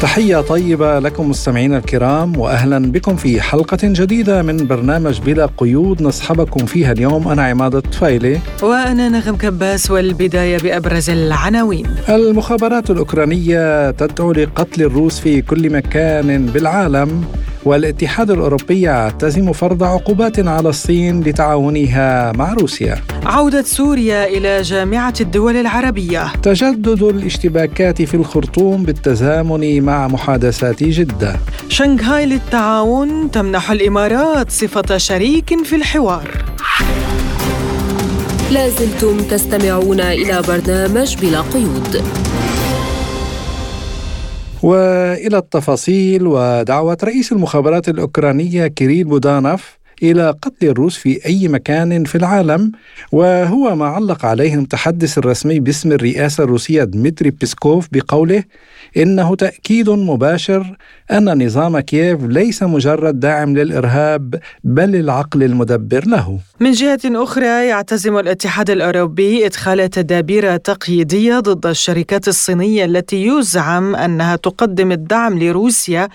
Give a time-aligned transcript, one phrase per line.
[0.00, 6.66] تحية طيبة لكم مستمعينا الكرام وأهلا بكم في حلقة جديدة من برنامج بلا قيود نصحبكم
[6.66, 7.28] فيها اليوم.
[7.28, 11.86] أنا عماد الطفيلي وأنا نغم كباس والبداية بأبرز العناوين.
[12.08, 17.24] المخابرات الأوكرانية تدعو لقتل الروس في كل مكان بالعالم.
[17.64, 23.02] والاتحاد الأوروبي يعتزم فرض عقوبات على الصين لتعاونها مع روسيا.
[23.26, 26.32] عودة سوريا إلى جامعة الدول العربية.
[26.42, 31.36] تجدد الاشتباكات في الخرطوم بالتزامن مع محادثات جدة.
[31.68, 36.44] شنغهاي للتعاون تمنح الإمارات صفة شريك في الحوار.
[38.50, 42.02] لازلتم تستمعون إلى برنامج بلا قيود.
[44.62, 52.14] وإلى التفاصيل ودعوة رئيس المخابرات الأوكرانية كيريل بودانوف إلى قتل الروس في أي مكان في
[52.14, 52.72] العالم
[53.12, 58.44] وهو ما علق عليه المتحدث الرسمي باسم الرئاسة الروسية دمتري بيسكوف بقوله
[58.96, 60.76] إنه تأكيد مباشر
[61.10, 66.38] أن نظام كييف ليس مجرد داعم للإرهاب بل العقل المدبر له.
[66.60, 74.36] من جهة أخرى يعتزم الاتحاد الأوروبي إدخال تدابير تقييدية ضد الشركات الصينية التي يزعم أنها
[74.36, 76.08] تقدم الدعم لروسيا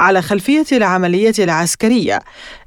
[0.00, 2.20] على خلفية العملية العسكرية،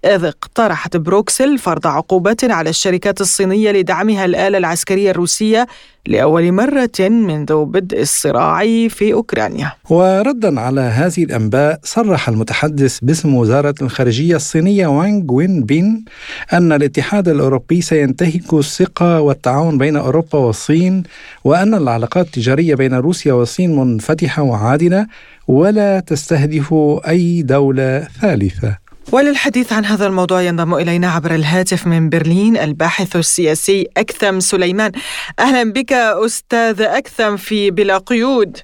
[0.06, 5.68] إذ اقترحت بروكسل فرض عقوبات على الشركات الصينية لدعمها الآلة العسكرية الروسية
[6.08, 9.72] لأول مرة منذ بدء الصراع في أوكرانيا.
[9.90, 16.06] وردا على هذه الأنباء صرح المتحدث باسم وزارة الخارجية الصينية وانغ وين بين
[16.54, 21.04] أن الاتحاد الأوروبي سينتهك الثقة والتعاون بين أوروبا والصين
[21.44, 25.08] وأن العلاقات التجارية بين روسيا والصين منفتحة وعادلة
[25.48, 26.74] ولا تستهدف
[27.08, 28.78] أي دولة ثالثة.
[29.12, 34.92] وللحديث عن هذا الموضوع ينضم إلينا عبر الهاتف من برلين الباحث السياسي أكثم سليمان.
[35.40, 38.58] أهلا بك أستاذ أكثم في بلا قيود.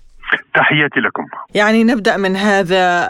[0.56, 1.24] تحياتي لكم.
[1.54, 3.06] يعني نبدأ من هذا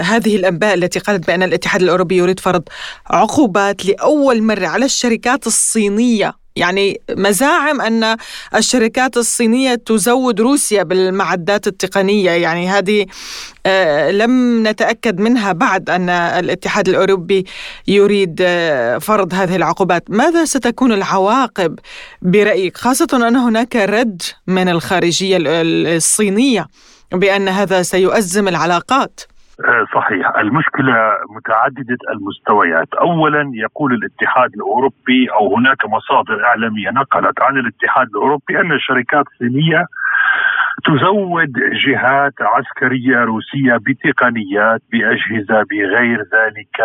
[0.00, 2.62] هذه الأنباء التي قالت بأن الاتحاد الأوروبي يريد فرض
[3.06, 6.34] عقوبات لأول مرة على الشركات الصينية.
[6.58, 8.16] يعني مزاعم أن
[8.54, 12.30] الشركات الصينية تزود روسيا بالمعدات التقنية.
[12.30, 13.06] يعني هذه
[13.66, 17.46] آه، لم نتأكد منها بعد أن الاتحاد الأوروبي
[17.88, 20.10] يريد آه، فرض هذه العقوبات.
[20.10, 21.78] ماذا ستكون العواقب
[22.22, 26.66] برأيك؟ خاصة أن هناك رد من الخارجية الصينية
[27.12, 29.20] بأن هذا سيؤزم العلاقات.
[29.94, 30.36] صحيح.
[30.38, 30.94] المشكلة
[31.36, 32.94] متعددة المستويات.
[32.94, 39.86] أولا يقول الاتحاد الأوروبي أو هناك مصادر إعلامية نقلت عن الاتحاد الأوروبي أن الشركات الصينية
[40.84, 41.52] تزود
[41.86, 46.76] جهات عسكرية روسية بتقنيات بأجهزة بغير ذلك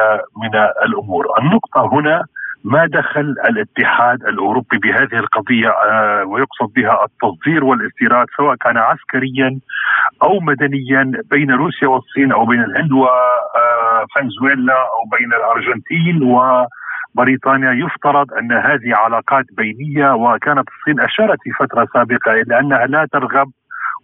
[0.43, 1.25] من الأمور.
[1.39, 2.25] النقطة هنا
[2.63, 9.59] ما دخل الاتحاد الأوروبي بهذه القضية آه، ويقصد بها التصدير والإستيراد سواء كان عسكريا
[10.23, 16.65] أو مدنيا بين روسيا والصين أو بين الهند وفنزويلا آه، أو بين الأرجنتين و
[17.15, 23.07] بريطانيا يفترض أن هذه علاقات بينية وكانت الصين أشارت في فترة سابقة إلى أنها لا
[23.11, 23.51] ترغب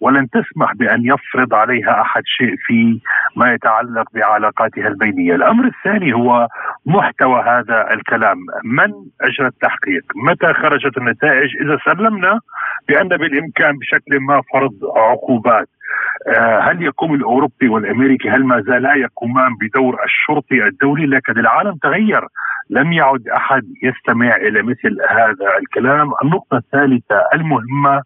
[0.02, 3.00] ولن تسمح بأن يفرض عليها أحد شيء في
[3.36, 6.48] ما يتعلق بعلاقاتها البينية، الأمر الثاني هو
[6.86, 12.40] محتوى هذا الكلام، من أجرى التحقيق؟ متى خرجت النتائج؟ إذا سلمنا
[12.88, 15.68] بأن بالإمكان بشكل ما فرض عقوبات.
[16.28, 22.22] آه، هل يقوم الأوروبي والأمريكي؟ هل ما زالا يقومان بدور الشرطي الدولي؟ لكن العالم تغير.
[22.70, 26.12] لم يعد أحد يستمع إلى مثل هذا الكلام.
[26.24, 28.04] النقطة الثالثة المهمة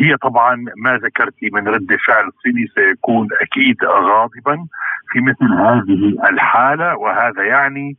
[0.00, 4.66] هي طبعا ما ذكرت من رد فعل الصيني سيكون أكيد غاضبا
[5.12, 7.96] في مثل هذه الحالة وهذا يعني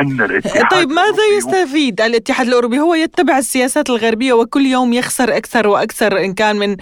[0.00, 5.68] أن الاتحاد طيب ماذا يستفيد الاتحاد الأوروبي؟ هو يتبع السياسات الغربية وكل يوم يخسر أكثر
[5.68, 6.76] وأكثر إن كان من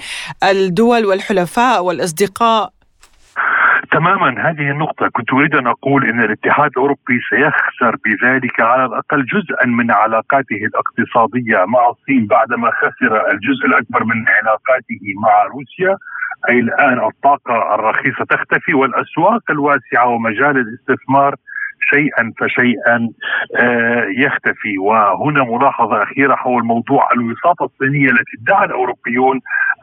[0.45, 2.76] الدول والحلفاء والأصدقاء
[3.91, 5.09] تماما هذه النقطة.
[5.09, 11.65] كنت أريد أن أقول أن الاتحاد الأوروبي سيخسر بذلك على الأقل جزءا من علاقاته الاقتصادية
[11.65, 15.97] مع الصين بعدما خسر الجزء الأكبر من علاقاته مع روسيا.
[16.49, 21.35] أي الآن الطاقة الرخيصة تختفي والأسواق الواسعة ومجال الاستثمار
[21.95, 23.09] شيئا فشيئا
[23.57, 24.79] آه، يختفي.
[24.79, 29.41] وهنا ملاحظة أخيرة حول موضوع الوساطة الصينية التي ادعى الأوروبيون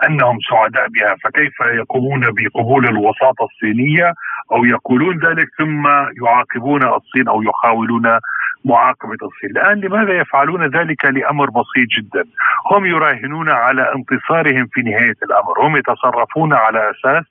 [0.07, 1.15] أنهم سعداء بها.
[1.23, 4.13] فكيف يقومون بقبول الوساطة الصينية
[4.51, 5.87] أو يقولون ذلك ثم
[6.23, 8.19] يعاقبون الصين أو يحاولون
[8.65, 12.23] معاقبة الصين؟ الآن لماذا يفعلون ذلك؟ لأمر بسيط جدا.
[12.71, 15.61] هم يراهنون على انتصارهم في نهاية الأمر.
[15.61, 17.25] هم يتصرفون على أساس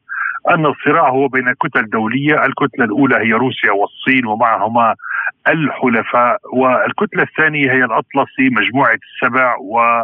[0.50, 4.94] أن الصراع هو بين كتل دوليه، الكتلة الأولى هي روسيا والصين ومعهما
[5.48, 6.38] الحلفاء.
[6.52, 10.02] والكتلة الثانية هي الأطلسي مجموعة السبع و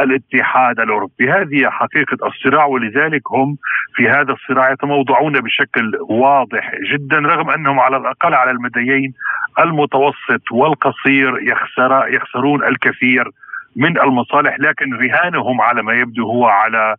[0.00, 3.56] الاتحاد الأوروبي، هذه حقيقة الصراع ولذلك هم
[3.94, 9.12] في هذا الصراع يتموضعون بشكل واضح جدا رغم أنهم على الأقل على المديين
[9.58, 13.30] المتوسط والقصير يخسر يخسرون الكثير
[13.76, 16.96] من المصالح لكن رهانهم على ما يبدو هو على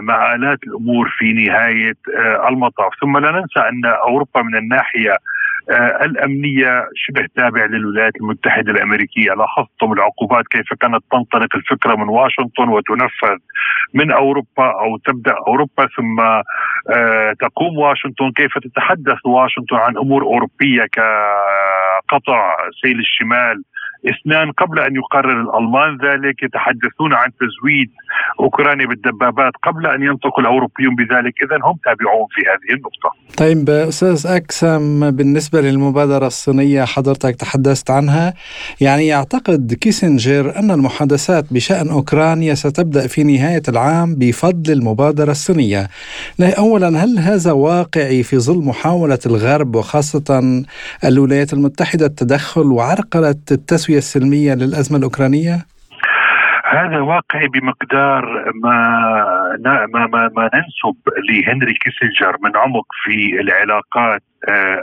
[0.00, 5.16] مآلات الأمور في نهاية آه المطاف، ثم لا ننسى أن أوروبا من الناحية
[5.70, 12.68] آه الأمنية شبه تابع للولايات المتحدة الأمريكية، لاحظتم العقوبات كيف كانت تنطلق الفكرة من واشنطن
[12.68, 13.38] وتنفذ
[13.94, 18.30] من أوروبا أو تبدأ أوروبا ثم آه تقوم واشنطن.
[18.36, 23.62] كيف تتحدث واشنطن عن أمور أوروبية كقطع سيل الشمال
[24.10, 27.90] اثنان قبل أن يقرر الألمان ذلك يتحدثون عن تزويد
[28.40, 33.10] أوكرانيا بالدبابات قبل أن ينطق الأوروبيون بذلك اذا هم تابعون في هذه النقطة.
[33.38, 38.34] طيب أستاذ أكسم بالنسبة للمبادرة الصينية حضرتك تحدثت عنها
[38.80, 45.88] يعني يعتقد كيسنجر أن المحادثات بشأن أوكرانيا ستبدأ في نهاية العام بفضل المبادرة الصينية.
[46.40, 50.64] اولا هل هذا واقعي في ظل محاولة الغرب وخاصة
[51.04, 55.56] الولايات المتحدة التدخل وعرقلة التسوية التسوية السلمية للأزمة الأوكرانية؟
[56.64, 58.76] هذا واقعي بمقدار ما
[59.64, 60.96] ما ما, ما ننسب
[61.28, 64.22] لهنري كيسنجر من عمق في العلاقات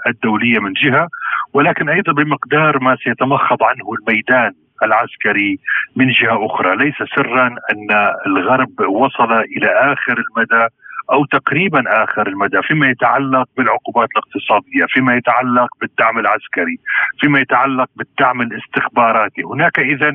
[0.08, 1.08] الدولية من جهة
[1.54, 4.52] ولكن أيضا بمقدار ما سيتمخض عنه الميدان
[4.84, 5.60] العسكري
[5.96, 7.88] من جهة أخرى، ليس سرا أن
[8.28, 10.68] الغرب وصل إلى آخر المدى
[11.12, 16.78] أو تقريبا آخر المدى فيما يتعلق بالعقوبات الاقتصادية، فيما يتعلق بالدعم العسكري،
[17.20, 20.12] فيما يتعلق بالدعم الاستخباراتي، هناك اذا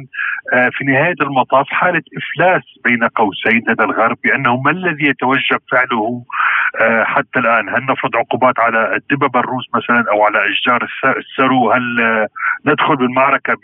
[0.72, 6.24] في نهاية المطاف حالة إفلاس بين قوسين لدى الغرب بأنه ما الذي يتوجب فعله
[7.04, 11.82] حتى الآن؟ هل نفرض عقوبات على الدببه الروس مثلا أو على إشجار السرو؟ هل
[12.66, 13.54] ندخل بالمعركة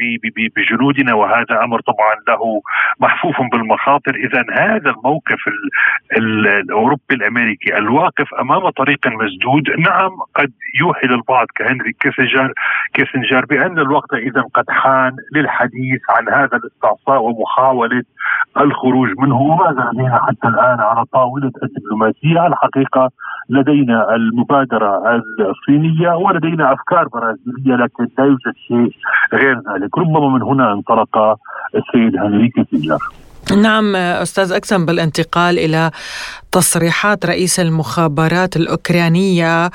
[0.56, 2.62] بجنودنا وهذا أمر طبعا له
[3.00, 5.38] محفوف بالمخاطر، اذا هذا الموقف
[6.16, 12.52] الأوروبي الأمريكي الواقف أمام طريق مسدود نعم قد يوحي للبعض كهنري كيسنجر
[12.94, 18.02] كيسنجر بأن الوقت اذا قد حان للحديث عن هذا الاستعصاء ومحاولة
[18.61, 22.47] الخروج منه وماذا لدينا حتى الآن على طاولة الدبلوماسية.
[22.47, 23.11] الحقيقة
[23.49, 25.02] لدينا المبادرة
[25.50, 28.91] الصينية ولدينا أفكار برازيلية لكن لا يوجد شيء
[29.32, 29.99] غير ذلك.
[29.99, 31.19] ربما من هنا انطلق
[31.75, 32.99] السيد هنري كيسنجر
[33.62, 35.91] نعم أستاذ أكسم بالانتقال إلى
[36.53, 39.70] تصريحات رئيس المخابرات الأوكرانية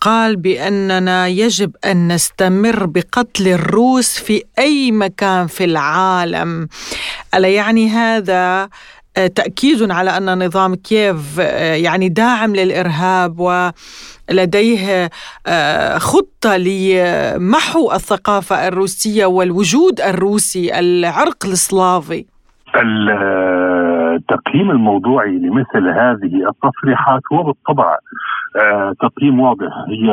[0.00, 6.68] قال بأننا يجب أن نستمر بقتل الروس في أي مكان في العالم.
[7.34, 8.68] ألا يعني هذا
[9.34, 11.38] تأكيد على أن نظام كييف
[11.84, 13.40] يعني داعم للإرهاب
[14.30, 15.10] ولديه
[15.98, 22.24] خطة لمحو الثقافة الروسية والوجود الروسي العرق السلافي.
[24.16, 27.96] التقييم الموضوعي لمثل هذه التصريحات هو بالطبع
[29.00, 29.72] تقييم واضح.
[29.88, 30.08] هي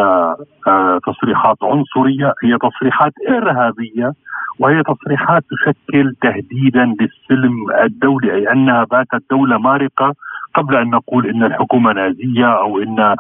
[1.06, 4.14] تصريحات عنصرية هي تصريحات إرهابية
[4.60, 7.54] وهي تصريحات تشكل تهديدا للسلم
[7.84, 10.14] الدولي أي أنها باتت دوله مارقة
[10.56, 13.16] قبل أن نقول إن الحكومة نازية أو إن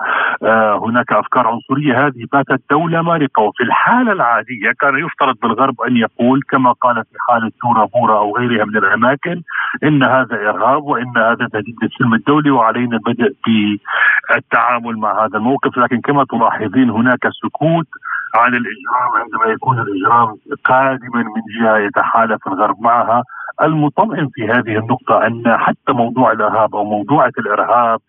[0.86, 3.42] هناك أفكار عنصرية هذه باتت دولة مارقة.
[3.44, 8.38] وفي الحالة العادية كان يفترض بالغرب أن يقول كما قال في حالة سورة بورا أو
[8.38, 9.42] غيرها من الأماكن
[9.83, 15.78] إن هذا إرهاب وإن هذا تهديد للسلم الدولي وعلينا البدء بالتعامل مع هذا الموقف.
[15.78, 17.88] لكن كما تلاحظين هناك سكوت
[18.35, 23.23] عن الإجرام عندما يكون الإجرام قادما من جهة يتحالف الغرب معها
[23.61, 27.99] المطمئن في هذه النقطة أن حتى موضوع الإرهاب أو موضوعه الإرهاب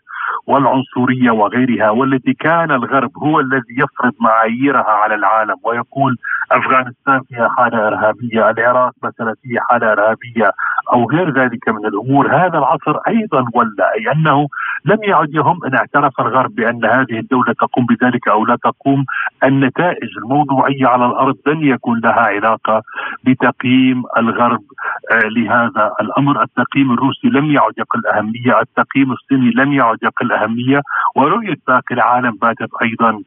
[0.47, 6.17] والعنصرية وغيرها والتي كان الغرب هو الذي يفرض معاييرها على العالم ويقول
[6.53, 10.51] أفغانستان فيها حالة إرهابية، العراق مثلا فيه حالة إرهابية
[10.93, 14.49] أو غير ذلك من الأمور، هذا العصر أيضا ولا أي أنه
[14.85, 19.05] لم يعد يهم أن اعترف الغرب بأن هذه الدولة تقوم بذلك أو لا تقوم،
[19.45, 22.83] النتائج الموضوعية على الأرض لن يكون لها علاقة
[23.25, 24.63] بتقييم الغرب
[25.37, 30.81] لهذا الأمر، التقييم الروسي لم يعد يقل اهميه، التقييم الصيني لم يعد يقل اهميه،
[31.17, 33.23] ورؤية باقي العالم باتت أيضا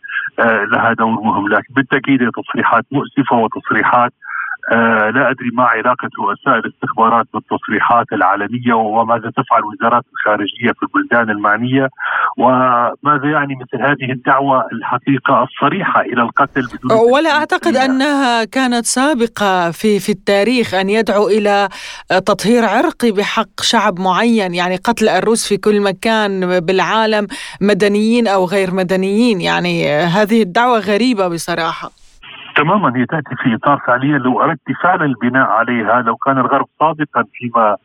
[0.72, 4.14] لها دور مهم، لكن بالتأكيد هي تصريحات مؤسفة وتصريحات
[4.72, 11.30] آه لا أدري ما علاقة رؤساء الاستخبارات بالتصريحات العالمية وماذا تفعل وزارات الخارجية في البلدان
[11.30, 11.90] المعنية
[12.38, 19.72] وماذا يعني مثل هذه الدعوة الحقيقة الصريحة إلى القتل بدون ولا أعتقد أنها كانت سابقة
[19.72, 21.70] في في التاريخ أن يدعو إلى
[22.10, 27.28] تطهير عرقي بحق شعب معين يعني قتل الروس في كل مكان بالعالم
[27.62, 31.99] مدنيين أو غير مدنيين يعني هذه الدعوة غريبة بصراحة.
[32.56, 37.24] تماما هي تأتي في إطار فعليا لو أردت فعلا البناء عليها لو كان الغرب صادقا
[37.34, 37.76] فيما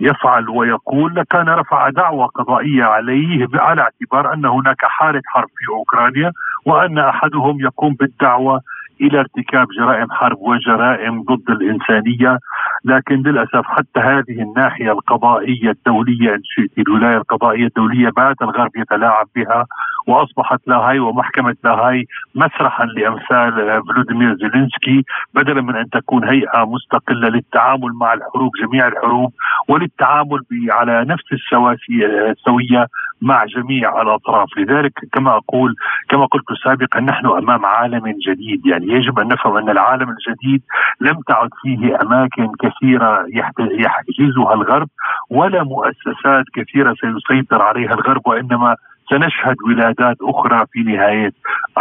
[0.00, 6.32] يفعل ويقول لكان رفع دعوى قضائية عليه على اعتبار أن هناك حاله حرب في أوكرانيا
[6.66, 8.60] وأن أحدهم يقوم بالدعوة
[9.00, 12.38] إلى ارتكاب جرائم حرب وجرائم ضد الإنسانية.
[12.84, 19.26] لكن للأسف حتى هذه الناحية القضائية الدولية إن شئت الولاية القضائية الدولية بات الغرب يتلاعب
[19.36, 19.66] بها.
[20.06, 25.04] وأصبحت لاهاي ومحكمة لاهاي مسرحا لأمثال فلوديمير زيلينسكي
[25.34, 29.32] بدلا من أن تكون هيئة مستقلة للتعامل مع الحروب جميع الحروب
[29.68, 30.40] وللتعامل
[30.70, 32.86] على نفس السوية
[33.22, 35.74] مع جميع الأطراف، لذلك كما أقول
[36.08, 40.62] كما قلت سابقا نحن أمام عالم جديد، يعني يجب أن نفهم أن العالم الجديد
[41.00, 43.26] لم تعد فيه أماكن كثيرة
[43.72, 44.88] يحجزها الغرب
[45.30, 48.76] ولا مؤسسات كثيرة سيسيطر عليها الغرب وإنما
[49.10, 51.32] سنشهد ولادات أخرى في نهاية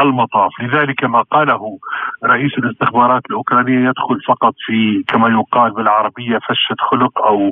[0.02, 1.80] المطاف، لذلك ما قاله
[2.26, 7.52] رئيس الاستخبارات الأوكرانية يدخل فقط في كما يقال بالعربية فشة خلق أو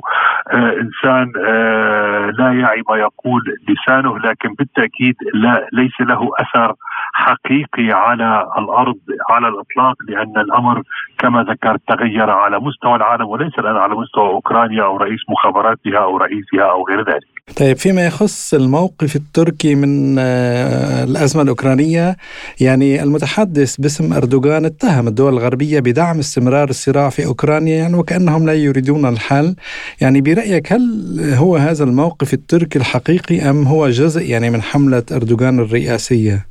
[0.52, 6.74] آه إنسان آه لا يعي ما يقول لسانه لكن بالتأكيد لا ليس له أثر
[7.12, 8.98] حقيقي على الأرض
[9.30, 10.82] على الإطلاق لأن الأمر
[11.18, 16.16] كما ذكرت تغير على مستوى العالم وليس الآن على مستوى أوكرانيا أو رئيس مخابراتها أو
[16.16, 17.38] رئيسها أو غير ذلك.
[17.60, 22.16] طيب فيما يخص الموقف التركي من آه، الأزمة الأوكرانية
[22.60, 28.52] يعني المتحدث باسم أردوغان اتهم الدول الغربية بدعم استمرار الصراع في أوكرانيا يعني وكأنهم لا
[28.52, 29.54] يريدون الحل
[30.00, 35.58] يعني برأيك هل هو هذا الموقف التركي الحقيقي أم هو جزء يعني من حملة أردوغان
[35.58, 36.46] الرئاسية؟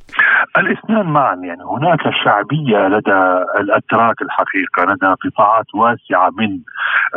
[0.60, 6.58] الاثنان معا يعني هناك شعبية لدى الأتراك الحقيقة لدى قطاعات واسعة من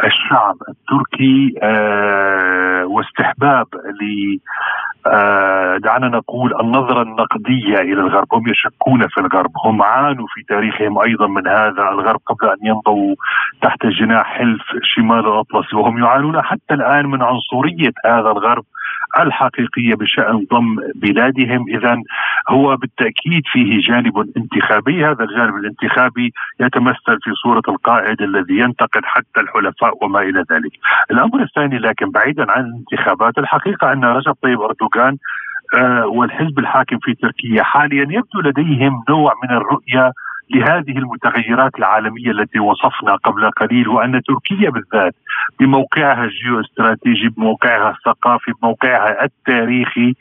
[0.03, 4.37] الشعب التركي آه واستحباب ل
[5.07, 8.27] آه دعنا نقول النظرة النقدية إلى الغرب.
[8.33, 13.15] هم يشكون في الغرب هم عانوا في تاريخهم أيضا من هذا الغرب قبل أن ينضوا
[13.61, 18.63] تحت جناح حلف شمال الأطلسي وهم يعانون حتى الآن من عنصرية هذا الغرب.
[19.19, 21.65] الحقيقية بشأن ضم بلادهم.
[21.69, 21.97] اذا
[22.49, 25.05] هو بالتأكيد فيه جانب انتخابي.
[25.05, 30.71] هذا الجانب الانتخابي يتمثل في صورة القائد الذي ينتقد حتى الحلفاء وما إلى ذلك.
[31.11, 35.17] الأمر الثاني لكن بعيدا عن الانتخابات الحقيقة أن رجب طيب أردوغان
[35.75, 40.11] آه والحزب الحاكم في تركيا حاليا يبدو لديهم نوع من الرؤية
[40.55, 45.15] لهذه المتغيرات العالمية التي وصفنا قبل قليل وأن تركيا بالذات
[45.59, 50.15] بموقعها الجيوستراتيجي بموقعها الثقافي بموقعها التاريخي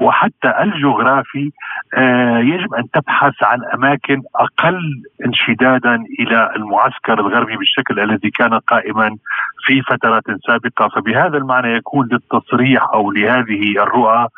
[0.00, 1.50] وحتى الجغرافي
[1.94, 4.80] آه، يجب أن تبحث عن أماكن أقل
[5.26, 9.16] انشدادا إلى المعسكر الغربي بالشكل الذي كان قائما
[9.66, 10.88] في فترات سابقة.
[10.88, 14.28] فبهذا المعنى يكون للتصريح أو لهذه الرؤى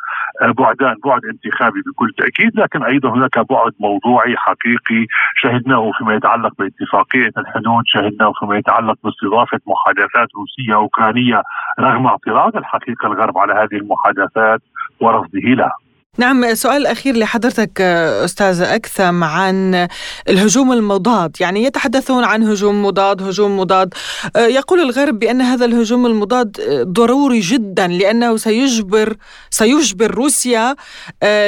[0.42, 2.60] آه، بعدان بعد انتخابي بكل تأكيد.
[2.60, 5.06] لكن أيضا هناك بعد موضوعي حقيقي
[5.42, 11.42] شهدناه فيما يتعلق باتفاقية الحدود شهدناه فيما يتعلق باستضافة محادثات روسية أوكرانية
[11.80, 14.60] رغم اعتراض الحقيقة الغرب على هذه المحادثات
[15.00, 15.76] ورفضه لها.
[16.18, 17.80] نعم سؤال أخير لحضرتك
[18.24, 19.88] أستاذ أكثم عن
[20.28, 21.36] الهجوم المضاد.
[21.40, 23.94] يعني يتحدثون عن هجوم مضاد هجوم مضاد.
[24.36, 29.14] يقول الغرب بأن هذا الهجوم المضاد ضروري جدا لأنه سيجبر
[29.50, 30.74] سيجبر روسيا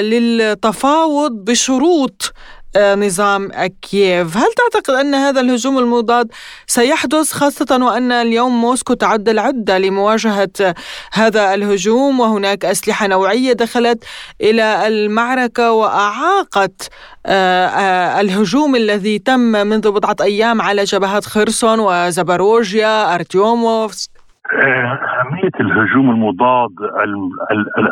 [0.00, 2.32] للتفاوض بشروط
[2.76, 3.50] نظام
[3.82, 4.36] كييف.
[4.36, 6.28] هل تعتقد أن هذا الهجوم المضاد
[6.66, 10.74] سيحدث خاصة وأن اليوم موسكو تعد العدة لمواجهة
[11.12, 14.04] هذا الهجوم وهناك أسلحة نوعية دخلت
[14.40, 16.88] إلى المعركة وأعاقت
[17.26, 24.19] آه، آه، الهجوم الذي تم منذ بضعة أيام على جبهات خرسون وزباروجيا أرتيوموفسك.
[24.54, 26.70] أهمية الهجوم المضاد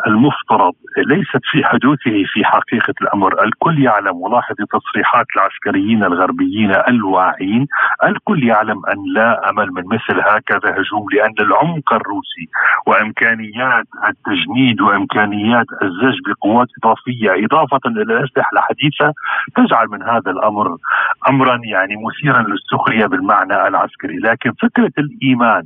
[0.07, 3.43] المفترض ليست في حدوثه في حقيقة الأمر.
[3.43, 7.67] الكل يعلم ولاحظ تصريحات العسكريين الغربيين الواعين.
[8.03, 12.45] الكل يعلم أن لا أمل من مثل هكذا هجوم لأن العمق الروسي
[12.87, 19.13] وإمكانيات التجنيد وإمكانيات الزج بقوات إضافية إضافة إلى الأسلحة الحديثة
[19.55, 20.77] تجعل من هذا الأمر
[21.29, 24.17] أمرا يعني مثيرا للسخرية بالمعنى العسكري.
[24.17, 25.63] لكن فكرة الإيمان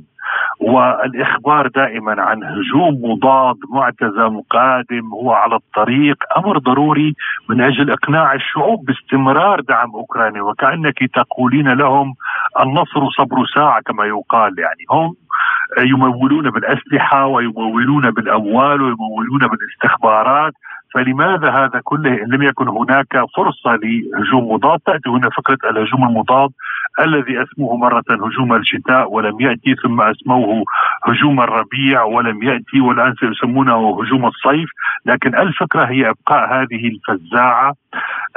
[0.60, 6.16] والإخبار دائما عن هجوم مضاد معتزم قادم هو على الطريق.
[6.36, 7.14] أمر ضروري
[7.48, 12.14] من أجل إقناع الشعوب باستمرار دعم أوكرانيا وكأنك تقولين لهم
[12.60, 14.58] النصر صبر ساعة كما يقال.
[14.58, 15.14] يعني هم
[15.78, 20.52] يمولون بالأسلحة ويمولون بالأموال ويمولون بالاستخبارات.
[20.94, 26.50] فلماذا هذا كله إن لم يكن هناك فرصة لهجوم مضاد؟ تأتي هنا فكرة الهجوم المضاد
[27.00, 30.64] الذي اسموه مرة هجوم الشتاء ولم يأتي ثم اسموه
[31.04, 34.68] هجوم الربيع ولم يأتي والآن سيسمونه هجوم الصيف.
[35.06, 37.74] لكن الفكرة هي إبقاء هذه الفزاعة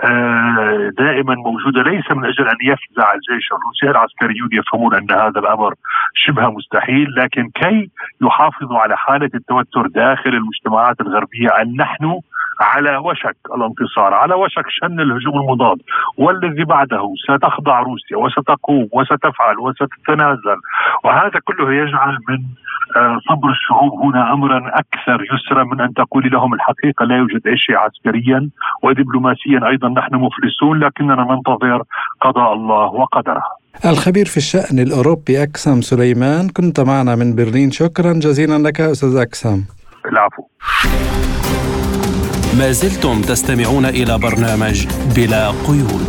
[0.03, 1.81] آه، دائما موجودة.
[1.81, 5.73] ليس من أجل أن يفزع الجيش الروسي العسكريون يفهمون أن هذا الأمر
[6.13, 7.07] شبه مستحيل.
[7.17, 7.89] لكن كي
[8.21, 12.19] يحافظوا على حالة التوتر داخل المجتمعات الغربية ان نحن
[12.61, 15.77] على وشك الانتصار على وشك شن الهجوم المضاد.
[16.17, 20.59] والذي بعده ستخضع روسيا وستقوم وستفعل وستتنازل.
[21.03, 22.39] وهذا كله يجعل من
[22.95, 27.57] آه، صبر الشعوب هنا امرا أكثر يسرا من أن تقول لهم الحقيقة لا يوجد أي
[27.57, 28.49] شيء عسكريا
[28.83, 31.83] ودبلوماسيا أيضا نحن مفلسون لكننا ننتظر
[32.21, 33.43] قضاء الله وقدره.
[33.85, 37.71] الخبير في الشأن الأوروبي أكسم سليمان كنت معنا من برلين.
[37.71, 39.63] شكرا جزيلا لك أستاذ أكسم
[40.05, 40.43] العفو.
[42.57, 46.07] ما زلتم تستمعون إلى برنامج بلا قيود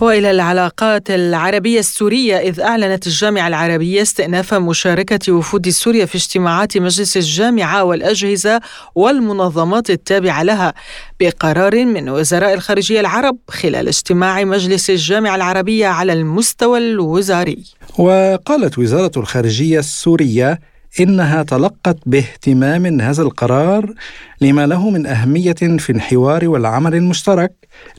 [0.00, 7.16] وإلى العلاقات العربية السورية إذ أعلنت الجامعة العربية استئناف مشاركة وفود سوريا في اجتماعات مجلس
[7.16, 8.60] الجامعة والأجهزة
[8.94, 10.74] والمنظمات التابعة لها
[11.20, 17.58] بقرار من وزراء الخارجية العرب خلال اجتماع مجلس الجامعة العربية على المستوى الوزاري.
[17.98, 20.60] وقالت وزارة الخارجية السورية
[21.00, 23.92] إنها تلقت باهتمام هذا القرار
[24.40, 27.52] لما له من أهمية في الحوار والعمل المشترك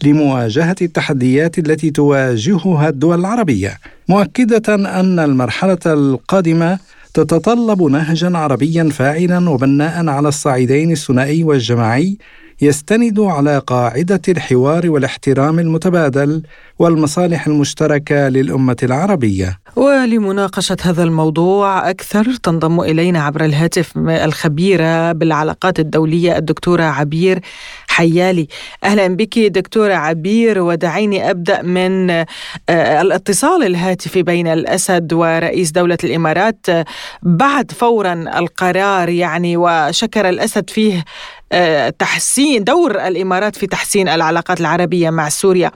[0.03, 3.77] لمواجهة التحديات التي تواجهها الدول العربية
[4.09, 6.79] مؤكدة أن المرحلة القادمة
[7.13, 12.17] تتطلب نهجا عربيا فاعلا وبناء على الصعيدين الثنائي والجماعي
[12.61, 16.43] يستند على قاعدة الحوار والاحترام المتبادل
[16.79, 19.59] والمصالح المشتركة للأمة العربية.
[19.75, 27.39] ولمناقشة هذا الموضوع أكثر تنضم إلينا عبر الهاتف الخبيره بالعلاقات الدولية الدكتورة عبير
[27.87, 28.47] حيالي.
[28.83, 32.25] أهلا بك دكتورة عبير ودعيني أبدأ من آه،
[33.01, 36.65] الاتصال الهاتفي بين الأسد ورئيس دولة الإمارات
[37.23, 41.03] بعد فورا القرار يعني وشكر الأسد فيه
[41.99, 45.71] تحسين دور الإمارات في تحسين العلاقات العربية مع سوريا.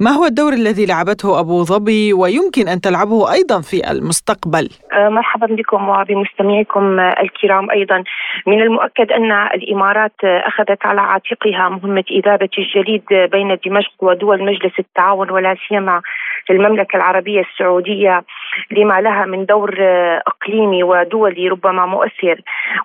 [0.00, 5.46] ما هو الدور الذي لعبته أبو ظبي ويمكن أن تلعبه أيضا في المستقبل؟ آه، مرحبا
[5.46, 8.04] بكم وبمستمعيكم الكرام أيضا
[8.46, 15.30] من المؤكد أن الإمارات أخذت على عاتقها مهمة إذابة الجليد بين دمشق ودول مجلس التعاون
[15.30, 16.02] ولا سيما
[16.50, 18.24] المملكة العربية السعودية
[18.70, 19.74] لما لها من دور
[20.26, 22.40] إقليمي ودولي ربما مؤثر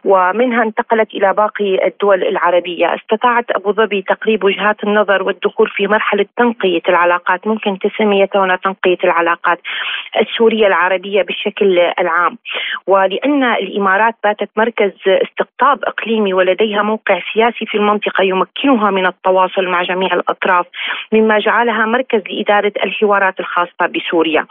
[0.06, 2.96] ومنها انتقلت إلى باقي الدول العربية.
[2.96, 9.60] استطاعت أبو ظبي تقريب وجهات النظر والدخول في مرحلة تنقية العلاقات ممكن تسميتها تنقية العلاقات
[10.22, 12.38] السورية العربية بشكل العام.
[12.88, 19.84] ولأن الإمارات باتت مركز استقطاب إقليمي ولديها موقع سياسي في المنطقة يمكنها من التواصل مع
[19.84, 20.66] جميع الأطراف
[21.12, 24.46] مما جعلها مركز لإدارة الحوارات الخاصة بسوريا.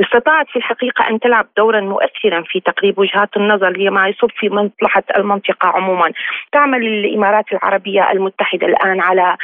[0.00, 5.02] استطاعت في الحقيقة أن تلعب دورا مؤثرا في تقريب وجهات النظر لما يصب في مصلحة
[5.16, 6.12] المنطقة عموما.
[6.52, 9.36] تعمل الإمارات العربية المتحدة الآن على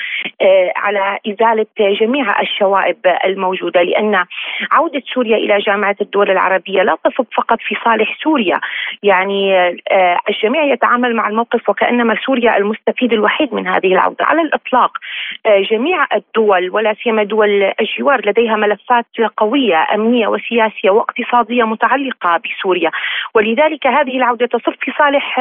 [0.43, 1.67] آه، على إزالة
[2.01, 4.25] جميع الشوائب الموجودة لأن
[4.73, 8.61] عودة سوريا إلى جامعة الدول العربية لا تصب فقط في صالح سوريا.
[9.03, 9.59] يعني
[9.91, 14.25] آه، الجميع يتعامل مع الموقف وكأنما سوريا المستفيد الوحيد من هذه العودة.
[14.25, 14.99] على الإطلاق
[15.47, 22.91] آه، جميع الدول ولا سيما دول الجوار لديها ملفات قوية أمنية وسياسية واقتصاديه متعلقة بسوريا.
[23.35, 25.41] ولذلك هذه العودة تصب في صالح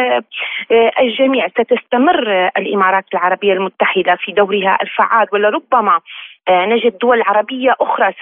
[0.99, 1.47] الجميع.
[1.47, 6.01] ستستمر الإمارات العربية المتحدة في دورها الفعال ولربما آه،
[6.49, 8.13] نجد دول عربية أخرى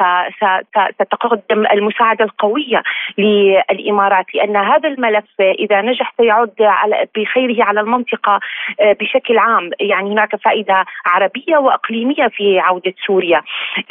[1.02, 2.84] ستقدم المساعدة القوية
[3.18, 8.40] للإمارات لأن هذا الملف إذا نجح سيعود على بخيره على المنطقة
[8.80, 9.70] آه، بشكل عام.
[9.80, 13.42] يعني هناك فائدة عربية وإقليمية في عودة سوريا.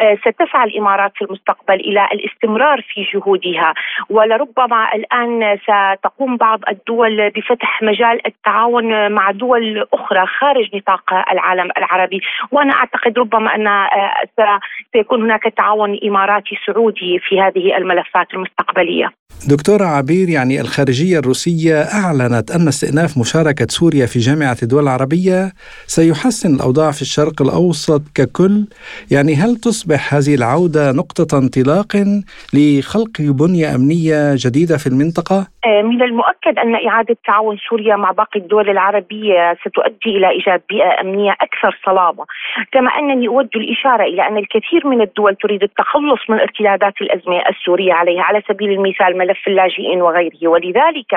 [0.01, 3.75] آه، ستسعى الإمارات في المستقبل إلى الاستمرار في جهودها
[4.11, 12.21] ولربما الآن ستقوم بعض الدول بفتح مجال التعاون مع دول أخرى خارج نطاق العالم العربي.
[12.51, 13.69] وأنا أعتقد ربما أن
[14.93, 19.23] سيكون هناك تعاون اماراتي سعودي في هذه الملفات المستقبلية.
[19.49, 25.53] دكتورة عبير يعني الخارجية الروسية أعلنت أن استئناف مشاركة سوريا في جامعة الدول العربية
[25.87, 28.67] سيحسن الأوضاع في الشرق الأوسط ككل
[29.11, 31.93] يعني هل تصبح هذه العودة نقطة انطلاق
[32.55, 38.41] لخلق بنية أمنية جديدة في المنطقة؟ آه، من المؤكد أن إعادة تعاون سوريا مع باقي
[38.41, 42.25] الدول العربية ستؤدي إلى إيجاد بيئة أمنية أكثر صلابة
[42.73, 47.93] كما أنني أود الإشارة إلى أن الكثير من الدول تريد التخلص من ارتدادات الأزمة السورية
[47.93, 50.49] عليها على سبيل المثال ملف اللاجئين وغيره.
[50.49, 51.15] ولذلك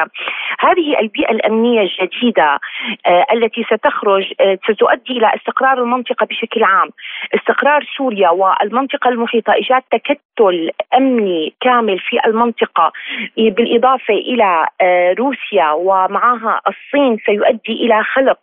[0.59, 2.59] هذه البيئة الأمنية الجديدة
[3.05, 6.89] آه، التي ستخرج آه، ستؤدي إلى استقرار المنطقة بشكل عام.
[7.35, 12.91] استقرار سوريا والمنطقة المحيطة إيجاد تكتل أمني كامل في المنطقة
[13.37, 18.39] بالإضافة إلى آه، روسيا ومعها الصين سيؤدي إلى خلق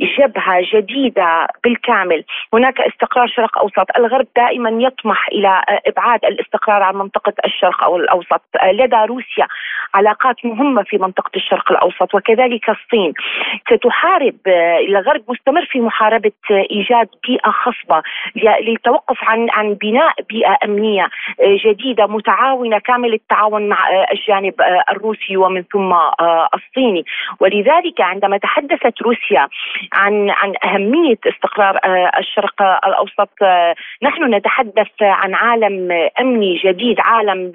[0.00, 2.24] جبهة جديدة بالكامل.
[2.54, 3.86] هناك استقرار شرق أوسط.
[3.98, 8.42] الغرب دائما يطمح إلى إبعاد الاستقرار عن منطقة الشرق أو الأوسط.
[8.64, 9.46] لدى روسيا
[9.94, 13.12] علاقات مهمة في منطقة الشرق الأوسط وكذلك الصين.
[13.70, 14.36] ستحارب
[14.88, 18.02] الغرب مستمر في محاربة إيجاد بيئة خصبة
[18.62, 21.08] للتوقف عن عن بناء بيئة أمنية
[21.40, 23.78] جديدة متعاونة كامل التعاون مع
[24.12, 24.54] الجانب
[24.90, 25.94] الروسي ومن ثم
[26.54, 27.04] الصيني.
[27.40, 29.48] ولذلك عندما تحدثت روسيا
[29.92, 35.88] عن عن أهمية استقرار آه، الشرق الأوسط آه، نحن نتحدث عن عالم
[36.20, 37.52] أمني جديد عالم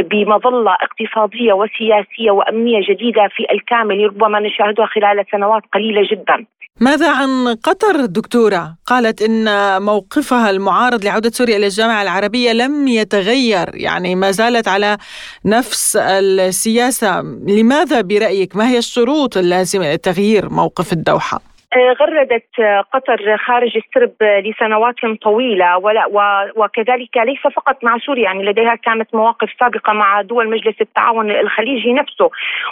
[0.00, 6.46] بمظلة اقتصادية وسياسية وأمنية جديدة في الكامل ربما نشاهدها خلال سنوات قليلة جدا
[6.80, 9.46] ماذا عن قطر دكتورة؟ قالت إن
[9.82, 14.98] موقفها المعارض لعودة سوريا إلى الجامعة العربية لم يتغير يعني ما زالت على
[15.44, 21.39] نفس السياسة لماذا برأيك ما هي الشروط اللازمة لتغيير موقف الدوحة؟
[21.76, 25.76] آه، غردت آه، قطر خارج السرب لسنوات طويلة
[26.56, 31.92] وكذلك ليس فقط مع سوريا يعني لديها كانت مواقف سابقة مع دول مجلس التعاون الخليجي
[31.92, 32.30] نفسه.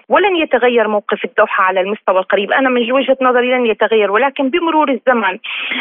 [0.09, 2.53] ولن يتغير موقف الدوحة على المستوى القريب.
[2.53, 5.39] أنا من وجهة نظري لن يتغير ولكن بمرور الزمن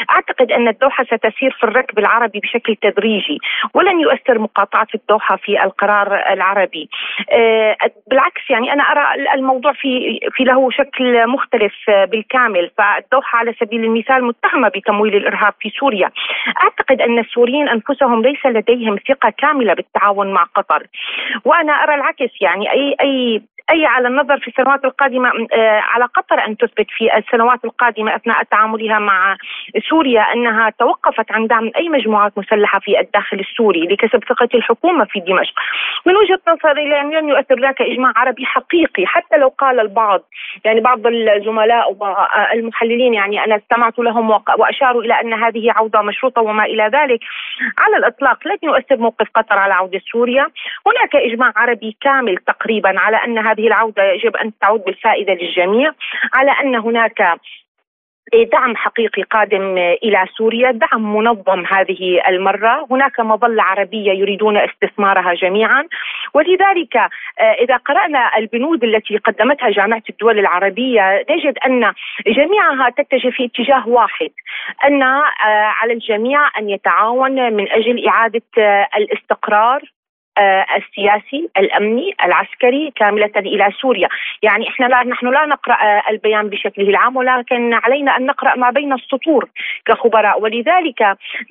[0.09, 3.39] أعتقد أن الدوحة ستسير في الركب العربي بشكل تدريجي
[3.73, 6.89] ولن يؤثر مقاطعة الدوحة في القرار العربي.
[7.31, 7.75] آه،
[8.07, 12.71] بالعكس يعني أنا أرى الموضوع في في له شكل مختلف بالكامل.
[12.77, 16.11] ف الدوحة على سبيل المثال متهمة بتمويل الإرهاب في سوريا.
[16.63, 20.87] أعتقد أن السوريين أنفسهم ليس لديهم ثقة كاملة بالتعاون مع قطر.
[21.45, 26.45] وأنا أرى العكس يعني أي أي أي على النظر في السنوات القادمة آه، على قطر
[26.47, 29.37] أن تثبت في السنوات القادمة أثناء تعاملها مع
[29.89, 35.19] سوريا أنها توقفت عن دعم أي مجموعات مسلحة في الداخل السوري لكسب ثقة الحكومة في
[35.19, 35.53] دمشق.
[36.05, 40.21] من وجهة نظري يعني لن يؤثر ذاك إجماع عربي حقيقي حتى لو قال البعض
[40.65, 46.63] يعني بعض الزملاء والمحللين يعني أنا استمعت لهم وأشاروا إلى أن هذه عودة مشروطة وما
[46.63, 47.19] إلى ذلك.
[47.77, 50.47] على الإطلاق لن يؤثر موقف قطر على عودة سوريا.
[50.87, 55.91] هناك إجماع عربي كامل تقريبا على أن هذه هذه العودة يجب أن تعود بالفائدة للجميع
[56.33, 57.39] على أن هناك
[58.51, 65.87] دعم حقيقي قادم إلى سوريا، دعم منظم هذه المرة، هناك مظلة عربية يريدون استثمارها جميعا،
[66.33, 71.93] ولذلك آه، إذا قرأنا البنود التي قدمتها جامعة الدول العربية نجد أن
[72.27, 74.31] جميعها تتجه في اتجاه واحد،
[74.85, 75.23] أن آه،
[75.81, 79.96] على الجميع أن يتعاون من أجل إعادة آه، الاستقرار.
[80.77, 84.07] السياسي الأمني العسكري كاملة إلى سوريا،
[84.41, 88.69] يعني إحنا لا نحن لا نقرأ آه، البيان بشكله العام ولكن علينا أن نقرأ ما
[88.69, 89.49] بين السطور
[89.85, 91.01] كخبراء ولذلك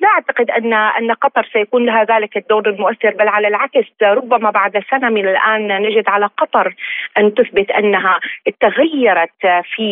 [0.01, 4.83] لا أعتقد ان أن قطر سيكون لها ذلك الدور المؤثر بل على العكس ربما بعد
[4.91, 6.75] سنة من الآن نجد على قطر
[7.17, 8.19] أن تثبت أنها
[8.61, 9.87] تغيرت في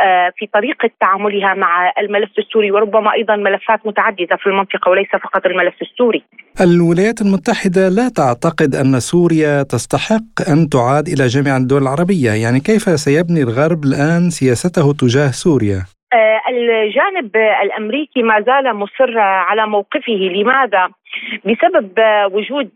[0.00, 5.46] آه، في طريقة تعاملها مع الملف السوري وربما أيضا ملفات متعددة في المنطقة وليس فقط
[5.46, 6.22] الملف السوري.
[6.60, 12.60] الولايات المتحدة لا تعتقد تعتقد أن سوريا تستحق أن تعاد إلى جامعة الدول العربية يعني
[12.60, 15.80] كيف سيبني الغرب الآن سياسته تجاه سوريا؟
[16.12, 20.88] آه، الجانب الأمريكي ما زال مصر على موقفه لماذا؟
[21.44, 21.90] بسبب
[22.32, 22.70] وجود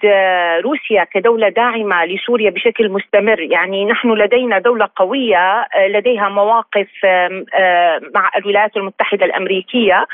[0.64, 8.30] روسيا كدولة داعمة لسوريا بشكل مستمر، يعني نحن لدينا دولة قوية لديها مواقف آه، مع
[8.36, 10.06] الولايات المتحدة الأمريكية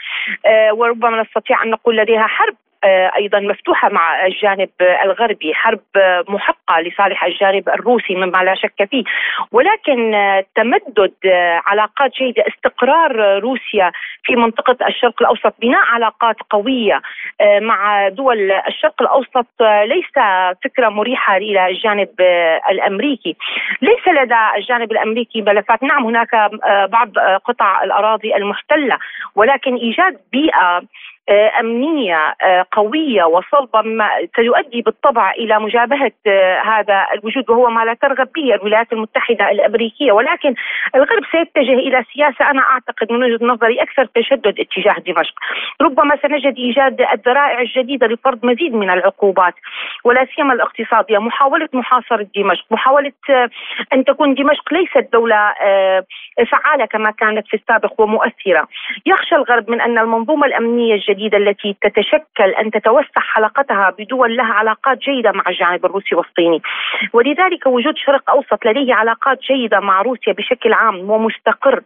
[0.46, 2.67] آه، وربما نستطيع أن نقول لديها حرب آه،
[3.16, 4.70] أيضا مفتوحة مع الجانب
[5.04, 5.80] الغربي، حرب
[6.28, 9.04] محقة لصالح الجانب الروسي مما لا شك فيه،
[9.52, 10.14] ولكن
[10.54, 11.14] تمدد
[11.66, 13.92] علاقات جيدة، استقرار روسيا
[14.24, 17.00] في منطقة الشرق الأوسط، بناء علاقات قوية
[17.40, 19.46] آه، مع دول الشرق الأوسط.
[19.84, 20.12] ليس
[20.64, 22.08] فكرة مريحة إلى الجانب
[22.70, 23.36] الأمريكي،
[23.82, 28.98] ليس لدى الجانب الأمريكي ملفات، نعم هناك آه، بعض قطع الأراضي المحتلة،
[29.34, 30.82] ولكن إيجاد بيئة آه،
[31.30, 33.82] أمنية آه، قوية وصلبة
[34.36, 40.12] سيؤدي بالطبع إلى مجابهة آه، هذا الوجود وهو ما لا ترغب به الولايات المتحدة الأمريكية.
[40.12, 40.54] ولكن
[40.94, 45.34] الغرب سيتجه إلى سياسة أنا أعتقد من وجهة نظري أكثر تشدد اتجاه دمشق.
[45.80, 49.54] ربما سنجد إيجاد الذرائع الجديدة لفرض مزيد من العقوبات
[50.04, 51.18] ولا سيما الاقتصادية.
[51.18, 53.12] محاولة محاصرة دمشق محاولة
[53.92, 55.54] أن تكون دمشق ليست دولة
[56.50, 58.68] فعالة كما كانت في السابق ومؤثرة.
[59.06, 64.52] يخشى الغرب من أن المنظومة الأمنية الجديدة الجديدة التي تتشكل أن تتوسع حلقتها بدول لها
[64.52, 66.62] علاقات جيدة مع الجانب الروسي والصيني.
[67.12, 71.80] ولذلك وجود شرق أوسط لديه علاقات جيدة مع روسيا بشكل عام ومستقر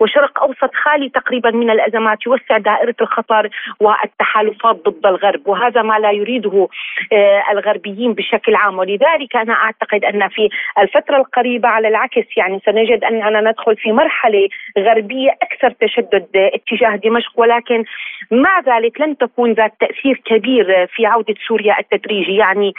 [0.00, 3.48] وشرق أوسط خالي تقريبا من الأزمات يوسع دائرة الخطر
[3.80, 6.68] والتحالفات ضد الغرب وهذا ما لا يريده
[7.12, 8.78] آه، الغربيين بشكل عام.
[8.78, 14.48] ولذلك أنا أعتقد أن في الفترة القريبة على العكس يعني سنجد أننا ندخل في مرحلة
[14.78, 17.84] غربية أكثر تشدد اتجاه دمشق ولكن
[18.30, 22.36] مع ذلك لن تكون ذات تأثير كبير في عودة سوريا التدريجي.
[22.36, 22.72] يعني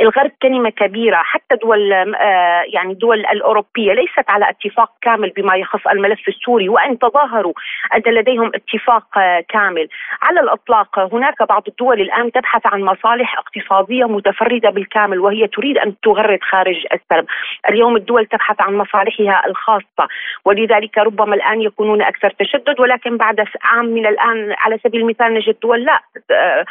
[0.00, 5.86] الغرب كلمة كبيرة حتى دول آه، يعني الدول الأوروبية ليست على اتفاق كامل بما يخص
[5.86, 7.52] الملف السوري وأن تظاهروا
[7.94, 9.88] أن لديهم اتفاق آه، كامل.
[10.22, 15.94] على الإطلاق هناك بعض الدول الآن تبحث عن مصالح اقتصادية متفردة بالكامل وهي تريد أن
[16.00, 17.26] تغرد خارج السرب.
[17.70, 20.08] اليوم الدول تبحث عن مصالحها الخاصة
[20.44, 25.56] ولذلك ربما الآن يكونون أكثر تشدد ولكن بعد عام من الآن على سبيل المثال نجد
[25.62, 26.64] دول لا آه،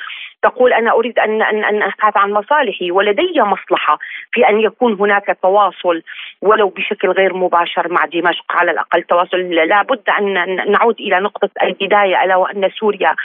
[0.49, 3.99] تقول أنا أريد ان ان أن أبحث عن مصالحي ولدي مصلحة
[4.31, 6.01] في أن يكون هناك تواصل
[6.41, 9.37] ولو بشكل غير مباشر مع دمشق على الأقل تواصل.
[9.37, 10.33] لابد أن
[10.71, 13.15] نعود إلى نقطة البداية ألا وأن سوريا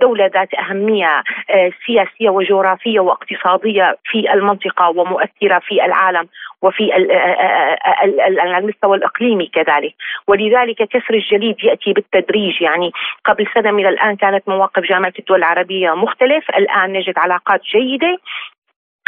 [0.00, 6.28] دولة ذات أهمية آه، سياسية وجغرافية واقتصادية في المنطقة ومؤثرة في العالم.
[6.62, 9.94] وفي آه، آه، المستوى الإقليمي كذلك.
[10.26, 12.62] ولذلك كسر الجليد يأتي بالتدريج.
[12.62, 12.92] يعني
[13.24, 16.50] قبل سنة من الآن كانت مواقف جامعة الدول العربية مختلف.
[16.50, 18.18] الآن نجد علاقات جيدة.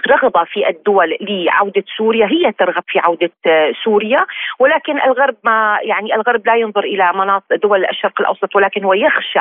[0.07, 4.27] رغبة في الدول لعودة سوريا هي ترغب في عودة آه، سوريا
[4.59, 9.41] ولكن الغرب ما يعني الغرب لا ينظر إلى مناطق دول الشرق الأوسط ولكن هو يخشى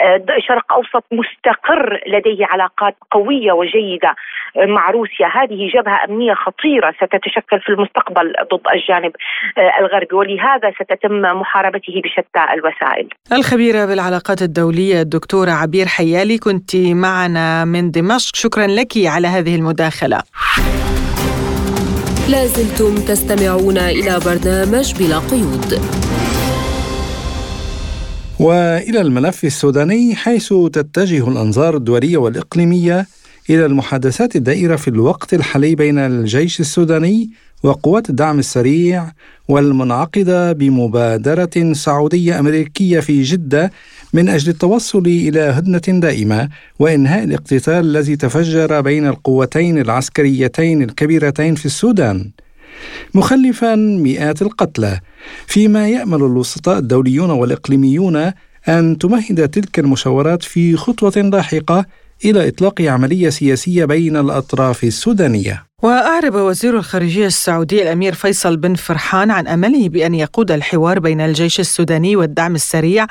[0.00, 4.14] آه، شرق أوسط مستقر لديه علاقات قوية وجيدة
[4.56, 5.26] آه، مع روسيا.
[5.26, 9.12] هذه جبهة أمنية خطيرة ستتشكل في المستقبل ضد الجانب
[9.80, 13.08] الغربي ولهذا ستتم محاربته بشتى الوسائل.
[13.32, 18.36] الخبيرة بالعلاقات الدولية الدكتورة عبير حيالي كنت معنا من دمشق.
[18.36, 19.73] شكرا لك على هذه المداخلة.
[19.74, 20.20] المداخلة.
[22.28, 25.80] لازلتم تستمعون إلى برنامج بلا قيود.
[28.40, 33.06] وإلى الملف السوداني حيث تتجه الأنظار الدولية والإقليمية
[33.50, 37.30] إلى المحادثات الدائرة في الوقت الحالي بين الجيش السوداني
[37.64, 39.12] وقوات الدعم السريع
[39.48, 43.72] والمنعقدة بمبادرة سعودية أمريكية في جدة
[44.12, 46.48] من أجل التوصل إلى هدنة دائمة
[46.78, 52.30] وإنهاء الاقتتال الذي تفجر بين القوتين العسكريتين الكبيرتين في السودان.
[53.14, 55.00] مخلفا مئات القتلى
[55.46, 58.32] فيما يأمل الوسطاء الدوليون والإقليميون
[58.68, 61.86] أن تمهد تلك المشاورات في خطوة لاحقة
[62.24, 69.30] إلى إطلاق عملية سياسية بين الأطراف السودانية وأعرب وزير الخارجية السعودي الأمير فيصل بن فرحان
[69.30, 73.06] عن أمله بأن يقود الحوار بين الجيش السوداني والدعم السريع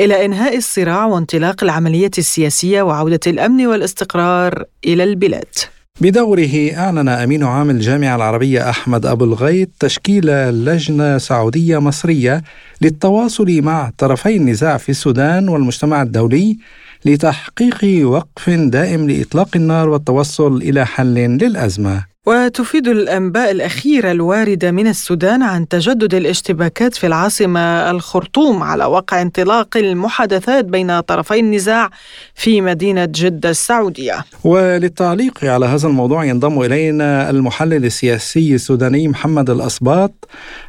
[0.00, 5.54] إلى إنهاء الصراع وانطلاق العملية السياسية وعودة الأمن والاستقرار إلى البلاد.
[6.00, 10.26] بدوره أعلن أمين عام الجامعة العربية أحمد أبو الغيط تشكيل
[10.64, 12.42] لجنة سعودية مصرية
[12.80, 16.58] للتواصل مع طرفي النزاع في السودان والمجتمع الدولي
[17.04, 22.09] لتحقيق وقف دائم لإطلاق النار والتوصل إلى حل للأزمة.
[22.26, 29.76] وتفيد الأنباء الأخيرة الواردة من السودان عن تجدد الاشتباكات في العاصمة الخرطوم على وقع انطلاق
[29.76, 31.90] المحادثات بين طرفي النزاع
[32.34, 34.24] في مدينة جدة السعودية.
[34.44, 40.28] وللتعليق على هذا الموضوع ينضم إلينا المحلل السياسي السوداني محمد الاسباط.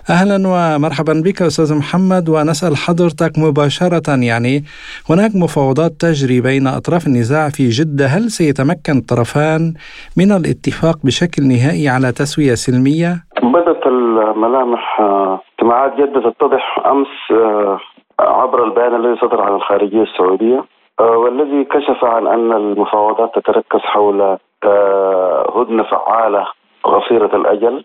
[0.09, 4.63] أهلا ومرحبا بك أستاذ محمد ونسأل حضرتك مباشرة يعني
[5.09, 9.73] هناك مفاوضات تجري بين أطراف النزاع في جدة هل سيتمكن الطرفان
[10.17, 17.79] من الاتفاق بشكل بشكل نهائي على تسوية سلمية؟ بدأت الملامح اجتماعات جدة تتضح أمس آه،
[18.19, 20.63] عبر البيان الذي صدر عن الخارجية السعودية
[20.99, 26.47] آه، والذي كشف عن أن المفاوضات تتركز حول آه، هدنة فعالة
[26.83, 27.83] قصيرة الأجل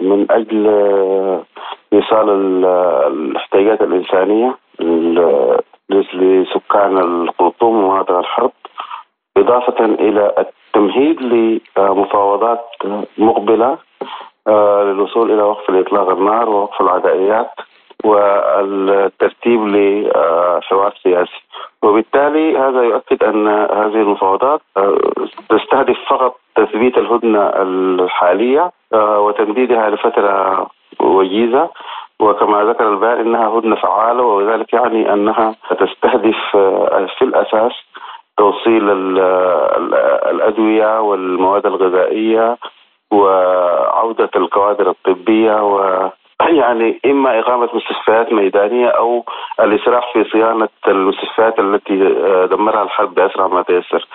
[0.00, 0.66] من أجل
[1.92, 4.56] إيصال الاحتياجات الإنسانية
[5.90, 8.52] لسكان الخرطوم ومناطق الحرب
[9.36, 11.22] إضافة إلى التمهيد
[11.76, 12.64] لمفاوضات
[13.18, 13.78] مقبلة
[14.48, 17.50] آه، للوصول إلى وقف الإطلاق النار ووقف العدائيات
[18.04, 21.42] والترتيب لحوار سياسي.
[21.82, 24.98] وبالتالي هذا يؤكد أن هذه المفاوضات آه،
[25.48, 30.66] تستهدف فقط تثبيت الهدنة الحالية آه، وتمديدها لفترة
[31.00, 31.70] وجيزة
[32.20, 36.36] وكما ذكر البيان إنها هدنة فعالة وذلك يعني أنها تستهدف
[37.18, 37.72] في الأساس
[38.36, 38.90] توصيل
[40.30, 42.56] الأدوية والمواد الغذائية
[43.10, 45.60] وعودة الكوادر الطبية
[46.60, 49.24] يعني إما إقامة مستشفيات ميدانية أو
[49.60, 51.96] الاسراع في صيانة المستشفيات التي
[52.50, 54.08] دمرها الحرب بأسرع ما تيسر.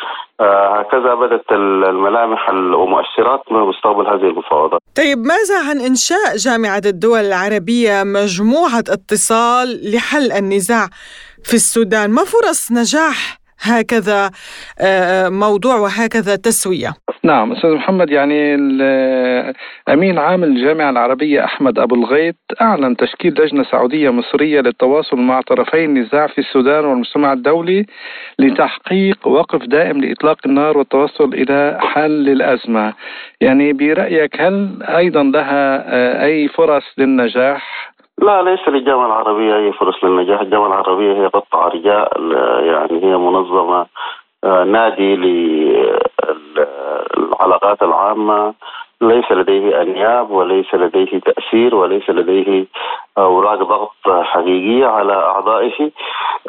[0.80, 4.82] هكذا بدأت الملامح ومؤشرات مستقبل هذه المفاوضات.
[4.98, 10.88] طيب ماذا عن إنشاء جامعة الدول العربية مجموعة اتصال لحل النزاع
[11.44, 14.32] في السودان؟ ما فرص نجاح هكذا
[14.82, 16.94] آه، موضوع وهكذا تسوية.
[17.24, 18.56] نعم أستاذ محمد يعني
[19.90, 25.86] أمين عام الجامعة العربية أحمد أبو الغيط أعلن تشكيل لجنة سعودية مصرية للتواصل مع طرفي
[25.86, 27.86] النزاع في السودان والمجتمع الدولي
[28.40, 32.94] لتحقيق وقف دائم لإطلاق النار والتوصل إلى حل الأزمة.
[33.42, 40.04] يعني برأيك هل أيضا لها آه، أي فرص للنجاح؟ لا ليس للجامعة العربية أي فرص
[40.04, 40.42] للنجاح.
[40.42, 42.22] الجامعة العربية هي قطع رجاء
[42.64, 43.86] يعني هي منظمة
[44.44, 45.16] آه، نادي
[46.56, 48.54] للعلاقات العامة.
[49.02, 52.66] ليس لديه أنياب وليس لديه تأثير وليس لديه
[53.18, 55.92] أوراق ضغط حقيقية على أعضائه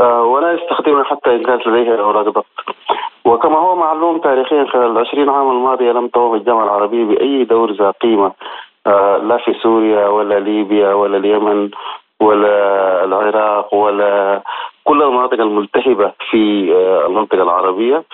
[0.01, 2.47] آه، ولا يستخدمها حتى إن كانت لديه أوراق ضغط.
[3.25, 7.91] وكما هو معلوم تاريخيا خلال العشرين عام الماضية لم تقم الجامعة العربية بأي دور ذا
[7.91, 8.33] قيمة.
[9.23, 11.71] لا في سوريا ولا ليبيا ولا اليمن
[12.21, 14.43] ولا العراق ولا
[14.85, 18.05] كل المناطق الملتهبة في آه، المنطقة العربية.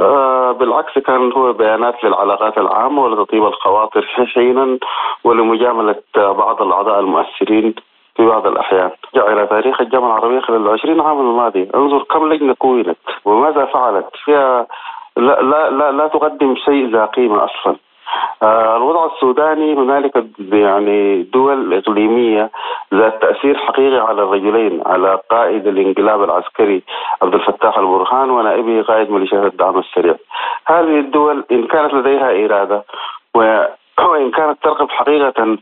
[0.00, 4.02] آه، بالعكس كان هو بيانات للعلاقات العامة ولتطيب الخواطر
[4.34, 4.78] حينا
[5.24, 7.74] ولمجاملة بعض الأعضاء المؤثرين
[8.16, 8.90] في بعض الأحيان.
[9.14, 11.68] جاء إلى تاريخ الجامعة العربية خلال العشرين عام الماضي.
[11.74, 14.06] انظر كم لجنة كونت وماذا فعلت.
[14.24, 14.66] فيها
[15.16, 17.72] لا, لا, لا, لا تقدم شيء ذا قيمة أصلا.
[17.72, 17.89] آه،
[18.42, 22.50] الوضع السوداني هنالك يعني دول إقليمية
[22.94, 26.82] ذات تأثير حقيقي على الرجلين على قائد الانقلاب العسكري
[27.22, 30.14] عبد الفتاح البرهان ونائبه قائد ميليشيات الدعم السريع.
[30.66, 32.84] هذه الدول إن كانت لديها إرادة
[34.08, 35.56] وإن كانت ترغب حقيقة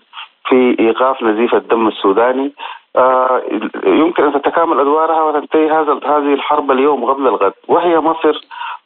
[0.49, 2.53] في إيقاف نزيف الدم السوداني
[2.97, 3.43] آه،
[3.85, 8.41] يمكن أن تتكامل أدوارها وتنتهي هذا هذه الحرب اليوم قبل الغد وهي مصر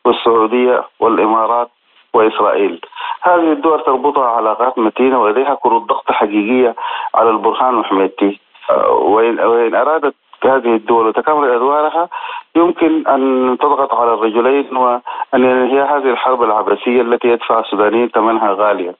[0.04, 1.70] والسعودية والإمارات
[2.14, 2.80] وإسرائيل.
[3.22, 6.74] هذه الدول تربطها علاقات متينة ولديها كروت ضغط حقيقية
[7.14, 12.08] على البرهان وحميتي آه، وإن, أرادت هذه الدول وتكامل أدوارها
[12.56, 15.00] يمكن أن تضغط على الرجلين وأن
[15.34, 18.94] ينهي هذه الحرب العبثية التي يدفع السودانيين ثمنها غاليا.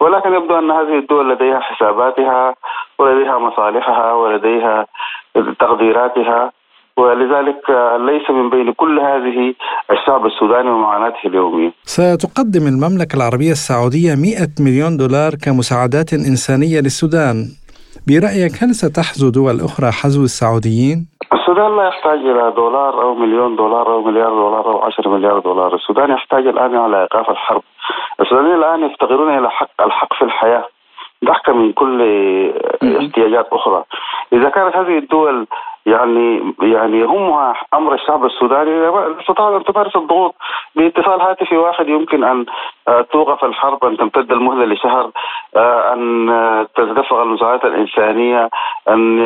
[0.00, 2.54] ولكن يبدو أن هذه الدول لديها حساباتها
[2.98, 4.86] ولديها مصالحها ولديها
[5.58, 6.52] تقديراتها.
[6.96, 7.62] ولذلك
[7.98, 9.54] ليس من بين كل هذه
[9.90, 11.72] الشعب السوداني ومعاناته اليومية.
[11.84, 17.36] ستقدم المملكة العربية السعودية 100 مليون دولار كمساعدات إنسانية للسودان.
[18.08, 23.86] برأيك هل ستحزو دول أخرى حزو السعوديين؟ السودان لا يحتاج إلى دولار أو مليون دولار
[23.92, 25.74] أو مليار دولار أو 10 مليار دولار.
[25.74, 27.62] السودان يحتاج الآن إلى إيقاف الحرب.
[28.20, 30.64] السودانيين الآن يفتقرون إلى حق الحق في الحياة.
[31.24, 32.02] ضحكة من كل
[32.82, 33.84] احتياجات أخرى.
[34.32, 35.46] إذا كانت هذه الدول
[35.86, 38.88] يعني يعني يهمها أمر الشعب السوداني.
[39.20, 40.34] استطاعت أن تمارس الضغوط
[40.74, 41.88] باتصال هاتفي واحد.
[41.88, 42.46] يمكن أن
[42.88, 45.10] آه، توقف الحرب أن تمتد المهلة لشهر
[45.56, 48.50] آه، أن آه، تتدفق المساعدات الإنسانية
[48.88, 49.18] أن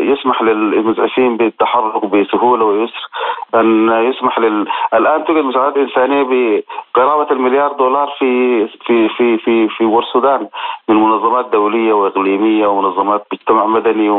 [0.00, 3.08] يسمح للمزعفين بالتحرك بسهولة ويسر
[3.54, 9.84] أن يسمح لل الآن توجد مساعدات انسانيه بقرابة المليار دولار في في في في في
[9.84, 10.48] والسودان
[10.88, 14.10] من منظمات دولية وإقليمية ومنظمات مجتمع مدني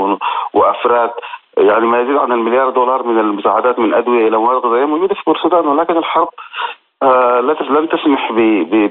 [0.53, 1.11] وأفراد.
[1.59, 5.31] يعني ما يزيد عن المليار دولار من المساعدات من أدوية إلى مواد غذائية موجودة في
[5.31, 6.29] السودان ولكن الحرب
[7.03, 8.31] آه لن تسمح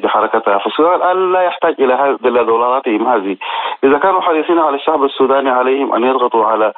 [0.02, 0.58] بحركتها.
[0.58, 3.36] فالسودان الآن لا يحتاج إلى إلى دولاراتهم هذه
[3.84, 6.72] إذا كانوا حريصين على الشعب السوداني عليهم أن يضغطوا على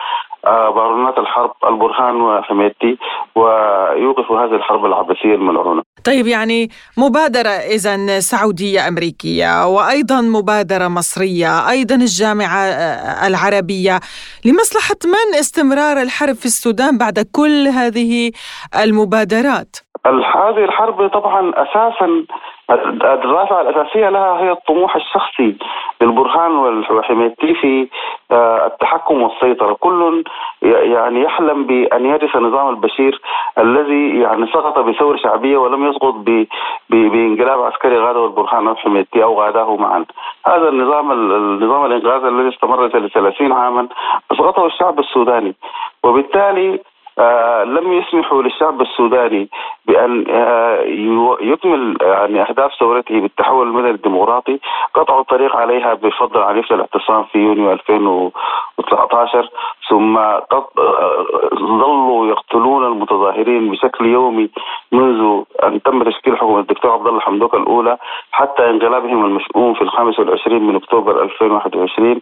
[0.46, 2.98] آه بارونات الحرب البرهان وحميتي
[3.34, 5.82] ويوقفوا هذه الحرب العبثيه الملعونة.
[6.04, 14.00] طيب يعني مبادرة إذا سعودية أمريكية وأيضا مبادرة مصرية أيضا الجامعة آه، العربية.
[14.44, 18.30] لمصلحة من استمرار الحرب في السودان بعد كل هذه
[18.84, 22.24] المبادرات؟ هذه الحرب طبعا أساسا
[22.70, 25.56] الدراسة الأساسية لها هي الطموح الشخصي
[26.00, 27.88] للبرهان وحميتي في
[28.30, 30.24] آه، التحكم والسيطرة، كل
[30.62, 33.20] يعني يحلم بأن يرث نظام البشير
[33.58, 36.14] الذي يعني سقط بثورة شعبية ولم يسقط
[36.90, 40.04] بانقلاب عسكري غادة البرهان أو حميتي أو غاداه معا.
[40.46, 43.88] هذا النظام النظام الإنقاذ الذي استمر 30 عاما
[44.32, 45.54] أسقطه الشعب السوداني
[46.04, 46.80] وبالتالي
[47.64, 49.48] لم يسمحوا للشعب السوداني
[49.86, 50.80] بأن آه
[51.40, 54.60] يكمل يعني أهداف ثورته بالتحول المدني الديمقراطي.
[54.94, 59.48] قطعوا الطريق عليها بفضل عنيف الاعتصام في يونيو 2019
[59.88, 60.46] ثم آه،
[61.54, 64.50] ظلوا يقتلون المتظاهرين بشكل يومي
[64.92, 67.98] منذ أن تم تشكيل حكومه الدكتور عبد الله حمدوك الأولى
[68.32, 72.20] حتى انقلابهم المشؤوم في الخامس والعشرين من أكتوبر 2021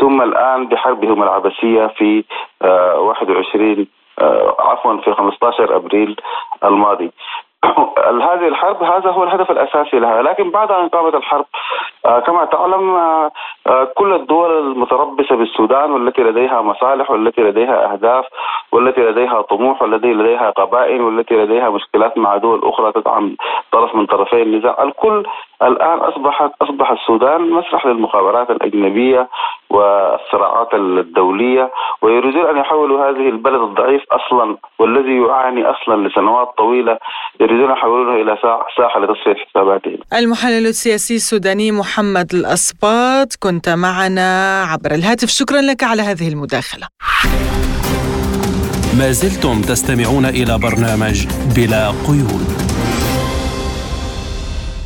[0.00, 2.24] ثم الآن بحربهم العبثيه في
[2.62, 3.99] 21 آه،
[4.58, 6.16] عفوا في 15 أبريل
[6.64, 7.10] الماضي.
[8.30, 10.22] هذه الحرب هذا هو الهدف الأساسي لها.
[10.22, 11.46] لكن بعد أن قامت الحرب
[12.06, 12.96] آه، كما تعلم
[13.66, 18.24] آه، كل الدول المتربصة بالسودان والتي لديها مصالح والتي لديها أهداف
[18.72, 23.36] والتي لديها طموح والتي لديها قبائل والتي لديها مشكلات مع دول أخرى تدعم
[23.72, 25.26] طرف من طرفي النزاع الكل
[25.62, 29.28] الآن اصبحت أصبح السودان مسرح للمخابرات الأجنبية
[29.70, 31.70] والصراعات الدولية
[32.02, 36.98] ويريدون أن يحولوا هذه البلد الضعيف أصلا والذي يعاني أصلا لسنوات طويلة
[37.40, 38.38] يريدون أن يحولونه إلى
[38.76, 39.98] ساحة لتصفية حساباتهم.
[40.18, 46.86] المحلل السياسي السوداني محمد الأسباط كنت معنا عبر الهاتف شكرا لك على هذه المداخلة.
[48.98, 52.69] ما زلتم تستمعون إلى برنامج بلا قيود.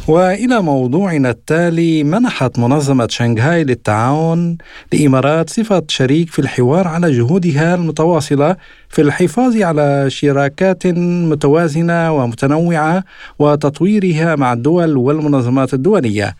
[0.08, 4.58] وإلى موضوعنا التالي منحت منظمة شنغهاي للتعاون
[4.92, 8.56] لإمارات صفة شريك في الحوار على جهودها المتواصلة
[8.94, 10.86] في الحفاظ على شراكات
[11.30, 13.04] متوازنة ومتنوعة
[13.38, 16.36] وتطويرها مع الدول والمنظمات الدولية.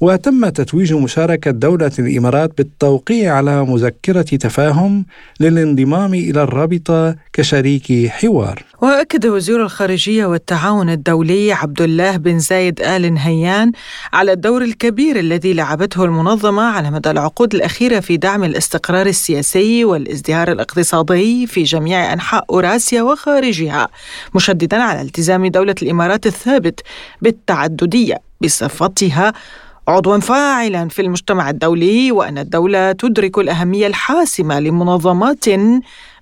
[0.00, 5.06] وتم تتويج مشاركة دولة الإمارات بالتوقيع على مذكرة تفاهم
[5.40, 8.62] للانضمام إلى الرابطة كشريك حوار.
[8.82, 13.72] وأكد وزير الخارجية والتعاون الدولي عبد الله بن زايد آل نهيان
[14.12, 20.52] على الدور الكبير الذي لعبته المنظمة على مدى العقود الأخيرة في دعم الاستقرار السياسي والازدهار
[20.52, 23.88] الاقتصادي في جميع أنحاء أوراسيا وخارجها
[24.34, 26.80] مشددا على التزام دولة الإمارات الثابت
[27.22, 29.32] بالتعددية بصفتها
[29.88, 35.44] عضوا فاعلا في المجتمع الدولي وأن الدولة تدرك الأهمية الحاسمة لمنظمات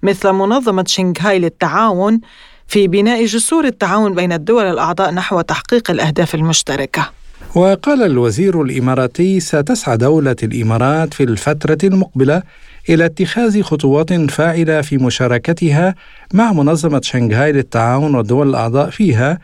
[0.03, 2.21] مثل منظمة شنغهاي للتعاون
[2.67, 7.11] في بناء جسور التعاون بين الدول الأعضاء نحو تحقيق الأهداف المشتركة.
[7.55, 12.43] وقال الوزير الإماراتي ستسعى دولة الإمارات في الفترة المقبلة
[12.89, 15.95] إلى اتخاذ خطوات فاعلة في مشاركتها
[16.35, 19.39] مع منظمة شنغهاي للتعاون والدول الأعضاء فيها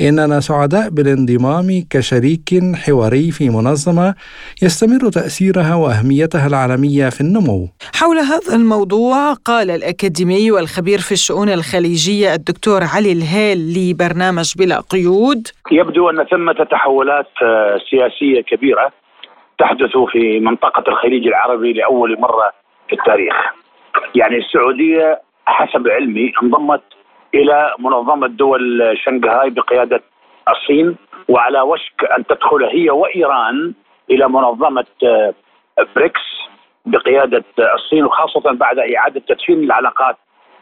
[0.00, 2.48] إننا سعداء بالانضمام كشريك
[2.84, 4.14] حواري في منظمة
[4.62, 7.68] يستمر تأثيرها وأهميتها العالمية في النمو.
[8.00, 15.42] حول هذا الموضوع قال الأكاديمي والخبير في الشؤون الخليجية الدكتور علي الهيل لبرنامج بلا قيود
[15.72, 18.92] يبدو أن ثمة تحولات آه، سياسية كبيرة
[19.58, 22.50] تحدث في منطقة الخليج العربي لأول مرة
[22.88, 23.34] في التاريخ
[24.14, 26.82] يعني السعودية حسب علمي انضمت
[27.36, 30.00] إلى منظمة دول شنغهاي بقيادة
[30.48, 30.96] الصين
[31.28, 33.74] وعلى وشك أن تدخل هي وإيران
[34.10, 35.34] إلى منظمة آه،
[35.96, 36.20] بريكس
[36.86, 40.16] بقيادة الصين وخاصة بعد إعادة تدشين العلاقات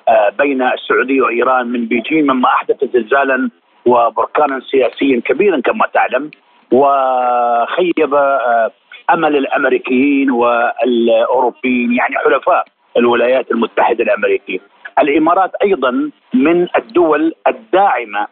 [0.08, 3.50] آه، بين السعودية وإيران من بيجين مما أحدث زلزالا
[3.86, 6.30] وبركانا سياسيا كبيرا كما تعلم
[6.72, 8.70] وخيب آه،
[9.10, 12.64] أمل الأمريكيين والأوروبيين يعني حلفاء
[12.96, 14.73] الولايات المتحدة الأمريكية.
[14.98, 18.26] الإمارات أيضا من الدول الداعمة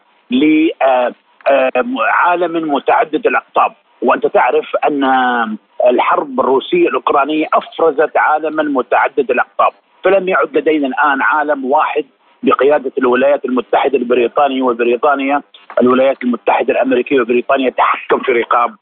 [1.47, 3.73] لعالم متعدد الأقطاب.
[4.01, 5.03] وأنت تعرف أن
[5.89, 9.71] الحرب الروسية الأوكرانية أفرزت عالما متعدد الأقطاب.
[10.03, 12.05] فلم يعد لدينا الآن عالم واحد
[12.43, 15.41] بقيادة الولايات المتحدة البريطانيه وبريطانيا.
[15.81, 18.75] الولايات المتحدة الأمريكية وبريطانيا تحكم في رقاب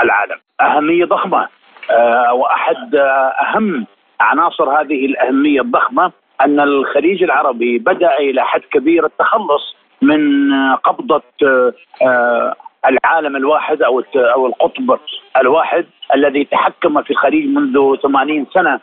[0.00, 0.36] العالم.
[0.60, 1.48] أهمية ضخمة
[1.90, 3.86] آه، وأحد آه، أهم
[4.20, 11.22] عناصر هذه الأهمية الضخمة أن الخليج العربي بدأ إلى حد كبير التخلص من آه، قبضه
[12.86, 14.98] العالم الواحد أو أو القطب
[15.36, 18.80] الواحد الذي تحكم في الخليج منذ 80 سنة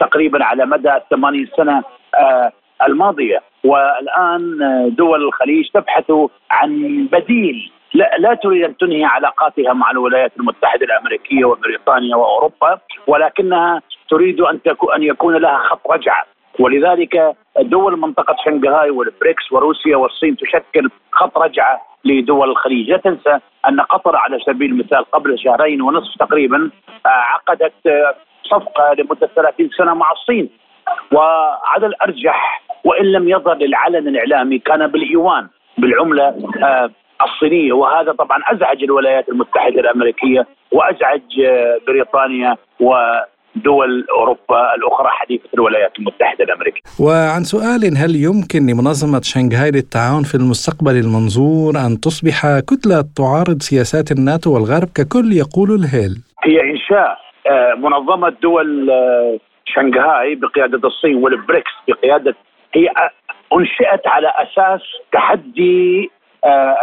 [0.00, 1.82] تقريبا على مدى 80 سنة
[2.86, 3.42] الماضية.
[3.64, 4.58] والآن
[4.98, 6.12] دول الخليج تبحث
[6.50, 13.82] عن بديل لا, لا تريد أن تنهي علاقاتها مع الولايات المتحدة الأمريكية وبريطانيا وأوروبا ولكنها
[14.10, 14.60] تريد أن
[14.96, 16.24] أن يكون لها خط رجعة.
[16.60, 23.38] ولذلك دول منطقة شنغهاي والبريكس وروسيا والصين تشكل خط رجعة لدول الخليج، لا تنسى
[23.68, 26.70] أن قطر على سبيل المثال قبل شهرين ونصف تقريبا
[27.06, 30.48] آه، عقدت آه، صفقة لمدة 30 سنة مع الصين.
[31.12, 35.48] وعلى الأرجح وإن لم يظهر للعلن الإعلامي كان بالايوان
[35.78, 36.34] بالعملة
[36.64, 36.90] آه،
[37.22, 37.72] الصينية.
[37.72, 42.94] وهذا طبعا أزعج الولايات المتحدة الأمريكية وأزعج آه، بريطانيا و
[43.56, 46.80] دول أوروبا الأخرى حديثة الولايات المتحدة الأمريكية.
[47.00, 54.12] وعن سؤال هل يمكن لمنظمة شنغهاي للتعاون في المستقبل المنظور أن تصبح كتلة تعارض سياسات
[54.12, 61.70] الناتو والغرب ككل يقول الهيل؟ هي إنشاء آه، منظمة دول آه، شنغهاي بقيادة الصين والبريكس
[61.88, 62.34] بقيادة
[62.74, 62.88] هي
[63.52, 64.80] أنشئت على أساس
[65.12, 66.10] تحدي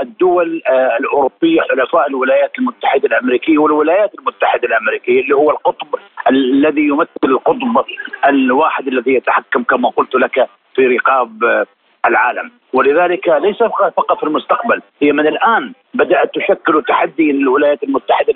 [0.02, 5.88] الدول آه، الأوروبية حلفاء الولايات المتحدة الأمريكية والولايات المتحدة الأمريكية اللي هو القطب
[6.30, 7.86] الذي يمثل القطب
[8.26, 11.66] الواحد الذي يتحكم كما قلت لك في رقاب آه،
[12.06, 12.52] العالم.
[12.74, 13.58] ولذلك ليس
[13.98, 18.34] فقط في المستقبل هي من الآن بدأت تشكل تحدي للولايات المتحدة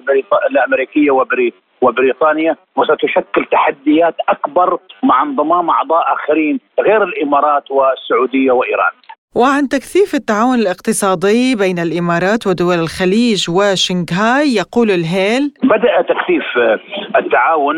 [0.52, 1.12] الأمريكية
[1.82, 8.92] وبريطانيا وستشكل تحديات أكبر مع انضمام أعضاء آخرين غير الإمارات والسعودية وإيران.
[9.36, 16.44] وعن تكثيف التعاون الاقتصادي بين الإمارات ودول الخليج وشنغهاي يقول الهيل بدأ تكثيف
[17.16, 17.76] التعاون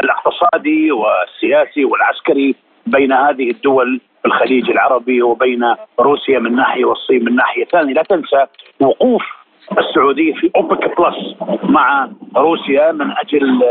[0.00, 2.54] الاقتصادي والسياسي والعسكري
[2.86, 7.94] بين هذه الدول الخليج العربي وبين روسيا من ناحية والصين من ناحية ثانية.
[7.94, 8.46] لا تنسى
[8.80, 9.22] وقوف
[9.78, 13.62] السعودية في أوبك بلس مع روسيا من أجل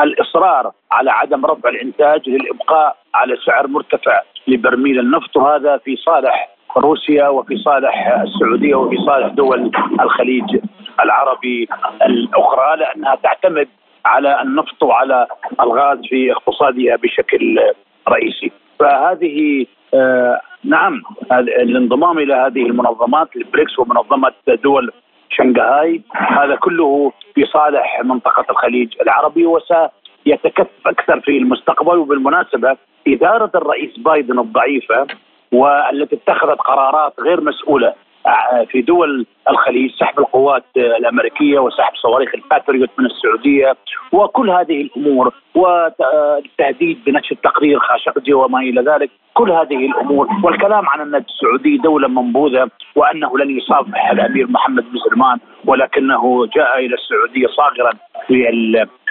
[0.00, 4.22] الإصرار على عدم رفع الإنتاج للإبقاء على سعر مرتفع.
[4.48, 9.70] لبرميل النفط وهذا في صالح روسيا وفي صالح السعودية وفي صالح دول
[10.00, 10.58] الخليج
[11.04, 11.68] العربي
[12.06, 13.68] الأخرى لأنها تعتمد
[14.06, 15.26] على النفط وعلى
[15.60, 17.60] الغاز في اقتصادها بشكل
[18.08, 18.52] رئيسي.
[18.78, 24.32] فهذه آه نعم الانضمام إلى هذه المنظمات البريكس ومنظمة
[24.64, 24.92] دول
[25.30, 32.76] شنغهاي هذا كله في صالح منطقة الخليج العربي وسيتكثف أكثر في المستقبل وبالمناسبة
[33.08, 35.06] إدارة الرئيس بايدن الضعيفة
[35.52, 37.94] والتي اتخذت قرارات غير مسؤولة
[38.26, 43.76] آه، في دول الخليج سحب القوات الأمريكية وسحب صواريخ الباتريوت من السعودية
[44.12, 51.00] وكل هذه الأمور والتهديد بنشر تقرير خاشقجي وما إلى ذلك كل هذه الأمور والكلام عن
[51.00, 57.46] أن السعودية دولة منبوذة وأنه لن يصافح الأمير محمد بن سلمان ولكنه جاء إلى السعودية
[57.46, 57.92] صاغرا
[58.26, 58.48] في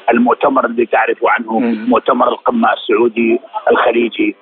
[0.10, 3.39] المؤتمر الذي تعرف عنه مؤتمر القمه السعودي
[3.72, 4.36] الخليجي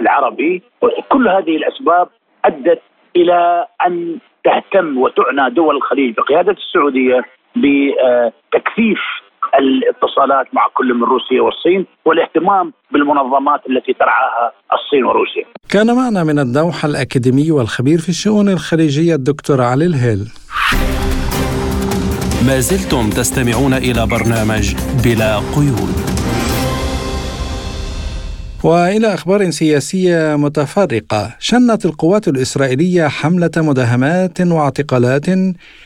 [0.00, 0.62] العربي
[1.08, 2.08] كل هذه الأسباب
[2.44, 2.82] أدت
[3.16, 7.22] إلى أن تهتم وتعنى دول الخليج بقيادة السعودية
[7.56, 8.98] بتكثيف
[9.58, 15.44] الاتصالات مع كل من روسيا والصين والاهتمام بالمنظمات التي ترعاها الصين وروسيا.
[15.70, 20.28] كان معنا من الدوحة الأكاديمي والخبير في الشؤون الخليجية الدكتور علي الهيل.
[22.48, 24.74] ما زلتم تستمعون إلى برنامج
[25.04, 25.94] بلا قيود.
[28.62, 35.26] وإلى أخبار سياسية متفرقة شنت القوات الإسرائيلية حملة مداهمات واعتقالات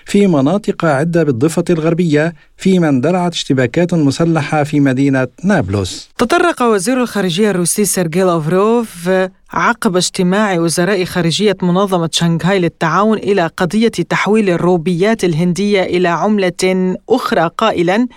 [0.06, 6.08] في مناطق عدة بالضفة الغربية فيما اندلعت اشتباكات مسلحة في مدينة نابلس.
[6.18, 9.10] تطرق وزير الخارجية الروسي سيرجي لافروف
[9.52, 17.50] عقب اجتماع وزراء خارجية منظمة شنغهاي للتعاون إلى قضية تحويل الروبيات الهندية إلى عملة أخرى
[17.58, 18.08] قائلا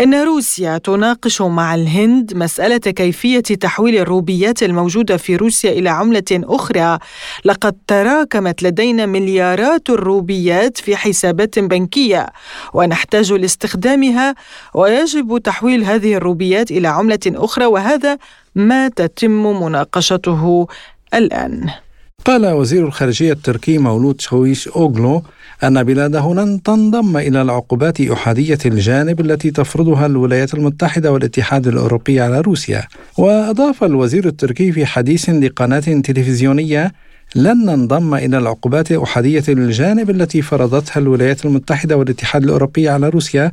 [0.00, 6.98] إن روسيا تناقش مع الهند مسألة كيفية تحويل الروبيات الموجودة في روسيا إلى عملة أخرى.
[7.44, 12.26] لقد تراكمت لدينا مليارات الروبيات في حسابات بنكية
[12.74, 14.34] ونحتاج لاستخدامها
[14.74, 18.18] ويجب تحويل هذه الروبيات إلى عملة أخرى وهذا
[18.56, 20.66] ما تتم مناقشته
[21.14, 21.70] الآن.
[22.24, 25.22] قال وزير الخارجية التركي مولود شويش أوغلو
[25.64, 32.40] أن بلاده لن تنضم إلى العقوبات أحادية الجانب التي تفرضها الولايات المتحدة والاتحاد الأوروبي على
[32.40, 32.84] روسيا.
[33.18, 36.92] وأضاف الوزير التركي في حديث لقناة تلفزيونية
[37.34, 43.52] لن ننضم إلى العقوبات أحادية الجانب التي فرضتها الولايات المتحدة والاتحاد الأوروبي على روسيا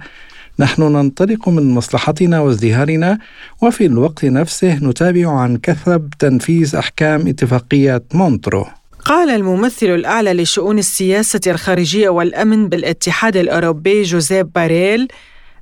[0.60, 3.20] نحن ننطلق من مصلحتنا وازدهارنا
[3.62, 8.66] وفي الوقت نفسه نتابع عن كثب تنفيذ أحكام اتفاقيه مونترو.
[9.06, 15.08] قال الممثل الأعلى لشؤون السياسة الخارجية والأمن بالاتحاد الأوروبي جوزيب بوريل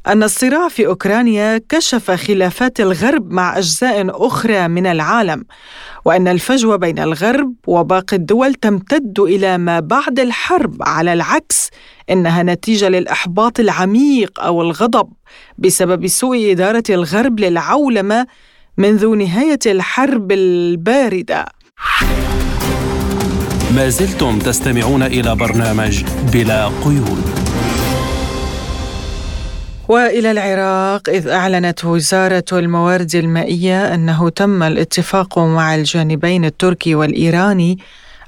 [0.07, 5.43] أن الصراع في أوكرانيا كشف خلافات الغرب مع أجزاء أخرى من العالم
[6.05, 11.69] وأن الفجوة بين الغرب وباقي الدول تمتد إلى ما بعد الحرب على العكس
[12.09, 15.09] إنها نتيجة للإحباط العميق أو الغضب
[15.57, 18.27] بسبب سوء إدارة الغرب للعولمة
[18.77, 21.45] منذ نهاية الحرب الباردة.
[23.75, 27.40] ما زلتم تستمعون إلى برنامج بلا قيود.
[29.91, 37.79] وإلى العراق إذ أعلنت وزارة الموارد المائية أنه تم الاتفاق مع الجانبين التركي والإيراني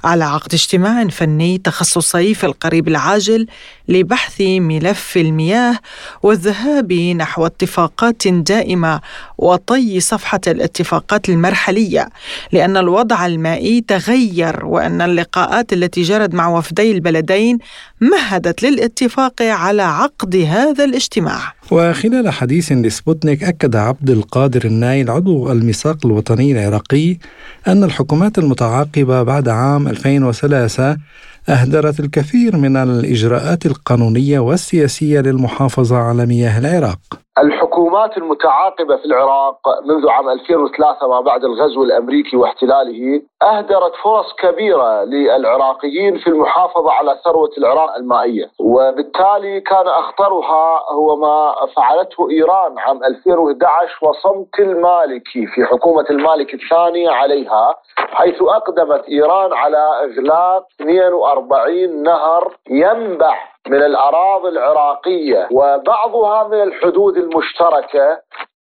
[0.04, 3.46] على عقد اجتماع فني تخصصي في القريب العاجل
[3.88, 5.78] لبحث ملف المياه
[6.22, 9.00] والذهاب نحو اتفاقات دائمة
[9.38, 12.08] وطي صفحة الاتفاقات المرحلية
[12.52, 17.58] لأن الوضع المائي تغير وأن اللقاءات التي جرت مع وفدي البلدين
[18.00, 21.54] مهدت للاتفاق على عقد هذا الاجتماع.
[21.70, 27.16] وخلال حديث لسبوتنيك أكد عبد القادر النايل عضو الميثاق الوطني العراقي
[27.68, 30.96] أن الحكومات المتعاقبة بعد عام 2003
[31.48, 40.08] أهدرت الكثير من الإجراءات القانونية والسياسية للمحافظة على مياه العراق الحكومات المتعاقبة في العراق منذ
[40.08, 47.50] عام 2003 ما بعد الغزو الأمريكي واحتلاله أهدرت فرص كبيرة للعراقيين في المحافظة على ثروة
[47.58, 48.50] العراق المائية.
[48.60, 57.08] وبالتالي كان أخطرها هو ما فعلته إيران عام 2011 وصمت المالكي في حكومة المالك الثاني
[57.08, 67.16] عليها حيث أقدمت إيران على إغلاق 42 نهر ينبع من الأراضي العراقية وبعضها من الحدود
[67.16, 68.20] المشتركة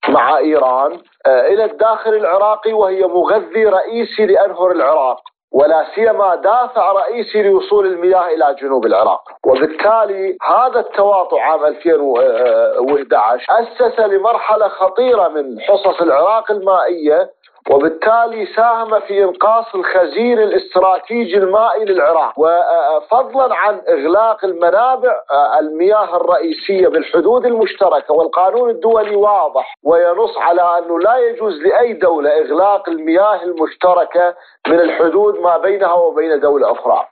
[0.08, 5.20] مع إيران آه، إلى الداخل العراقي وهي مغذي رئيسي لأنهر العراق
[5.52, 14.00] ولا سيما دافع رئيسي لوصول المياه إلى جنوب العراق، وبالتالي هذا التواطؤ عام 2011 أسس
[14.00, 17.30] لمرحلة خطيرة من حصص العراق المائية
[17.70, 22.32] وبالتالي ساهم في إنقاص الخزين الاستراتيجي المائي للعراق.
[22.36, 25.12] وفضلا عن إغلاق المنابع
[25.60, 32.88] المياه الرئيسية بالحدود المشتركة والقانون الدولي واضح وينص على أنه لا يجوز لأي دولة إغلاق
[32.88, 34.34] المياه المشتركة
[34.68, 37.06] من الحدود ما بينها وبين دولة أخرى.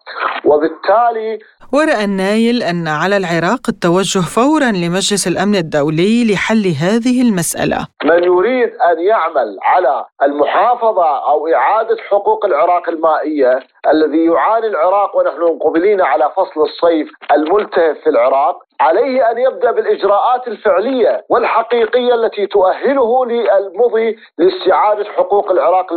[0.45, 1.39] وبالتالي
[1.73, 7.87] ورأى النايل أن على العراق التوجه فورا لمجلس الأمن الدولي لحل هذه المسألة.
[8.05, 10.05] من يريد أن يعمل على
[10.39, 17.97] المحافظة أو إعادة حقوق العراق المائية الذي يعاني العراق ونحن مقبلين على فصل الصيف الملتهب
[17.97, 18.68] في العراق.
[18.81, 25.93] عليه أن يبدأ بالإجراءات الفعلية والحقيقية التي تؤهله للمضي لاستعادة حقوق العراق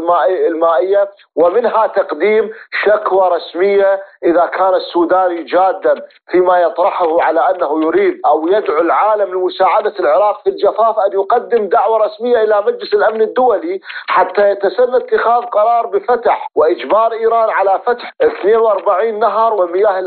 [0.47, 2.51] المائية ومنها تقديم
[2.85, 5.95] شكوى رسمية إذا كان السوداني جادا
[6.31, 11.97] فيما يطرحه على أنه يريد أو يدعو العالم لمساعدة العراق في الجفاف أن يقدم دعوة
[12.05, 19.19] رسمية إلى مجلس الأمن الدولي حتى يتسنى اتخاذ قرار بفتح وإجبار إيران على فتح 42
[19.19, 19.99] نهر والمياه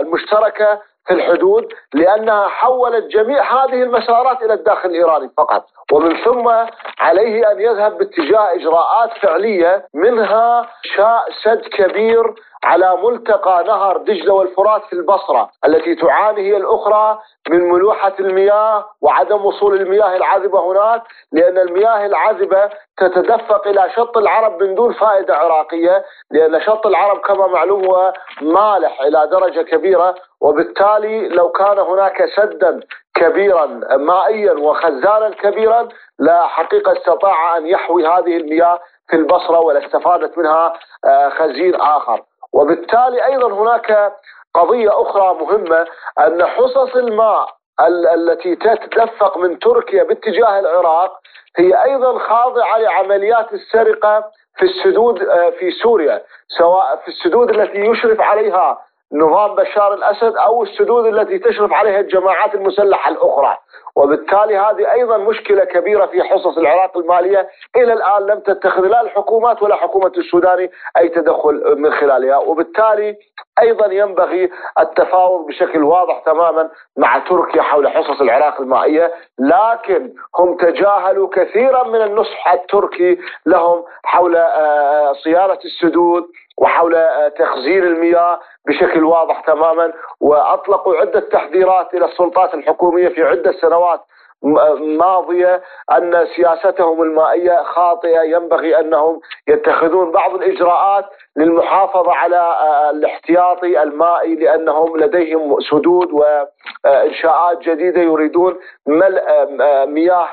[0.00, 5.66] المشتركة في الحدود لأنها حولت جميع هذه المسارات إلى الداخل الإيراني فقط.
[5.92, 6.48] ومن ثم
[6.98, 12.34] عليه أن يذهب باتجاه إجراءات فعلية منها شاء سد كبير
[12.64, 17.18] على ملتقى نهر دجلة والفرات في البصرة التي تعاني هي الأخرى
[17.50, 21.02] من ملوحة المياه وعدم وصول المياه العذبة هناك
[21.32, 27.46] لأن المياه العذبة تتدفق إلى شط العرب من دون فائدة عراقية لأن شط العرب كما
[27.46, 32.80] معلوم هو مالح إلى درجة كبيرة وبالتالي لو كان هناك سدا
[33.14, 35.88] كبيرا مائيا وخزانا كبيرا
[36.18, 40.72] لا حقيقة استطاع أن يحوي هذه المياه في البصرة ولا استفادت منها
[41.04, 42.22] آه، خزين آخر.
[42.52, 44.12] وبالتالي أيضا هناك
[44.54, 45.86] قضية أخرى مهمة
[46.18, 47.48] أن حصص الماء
[48.14, 51.12] التي تتدفق من تركيا باتجاه العراق
[51.58, 54.24] هي أيضا خاضعة لعمليات السرقة
[54.56, 56.22] في السدود آه، في سوريا
[56.58, 58.78] سواء في السدود التي يشرف عليها
[59.12, 63.56] نظام بشار الأسد أو السدود التي تشرف عليها الجماعات المسلحة الأخرى.
[63.96, 67.48] وبالتالي هذه أيضا مشكلة كبيرة في حصص العراق المالية.
[67.76, 72.36] إلى الآن لم تتخذ لا الحكومات ولا حكومة السوداني أي تدخل من خلالها.
[72.36, 73.16] وبالتالي
[73.60, 79.12] أيضا ينبغي التفاوض بشكل واضح تماما مع تركيا حول حصص العراق المائية.
[79.38, 86.24] لكن هم تجاهلوا كثيرا من النصح التركي لهم حول آه، صيانة السدود
[86.58, 93.52] وحول آه، تخزين المياه بشكل واضح تماما وأطلقوا عدة تحذيرات إلى السلطات الحكومية في عدة
[93.52, 94.00] سنوات
[94.98, 101.04] ماضية أن سياستهم المائية خاطئة ينبغي أنهم يتخذون بعض الإجراءات
[101.36, 109.22] للمحافظة على آه، الاحتياطي المائي لأنهم لديهم سدود وانشاءات جديدة يريدون ملء
[109.60, 110.28] آه، مياه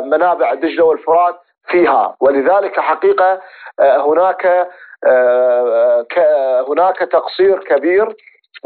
[0.00, 1.36] منابع دجلة والفرات
[1.68, 2.16] فيها.
[2.20, 3.40] ولذلك حقيقة
[3.80, 4.68] هناك
[6.68, 8.16] هناك تقصير كبير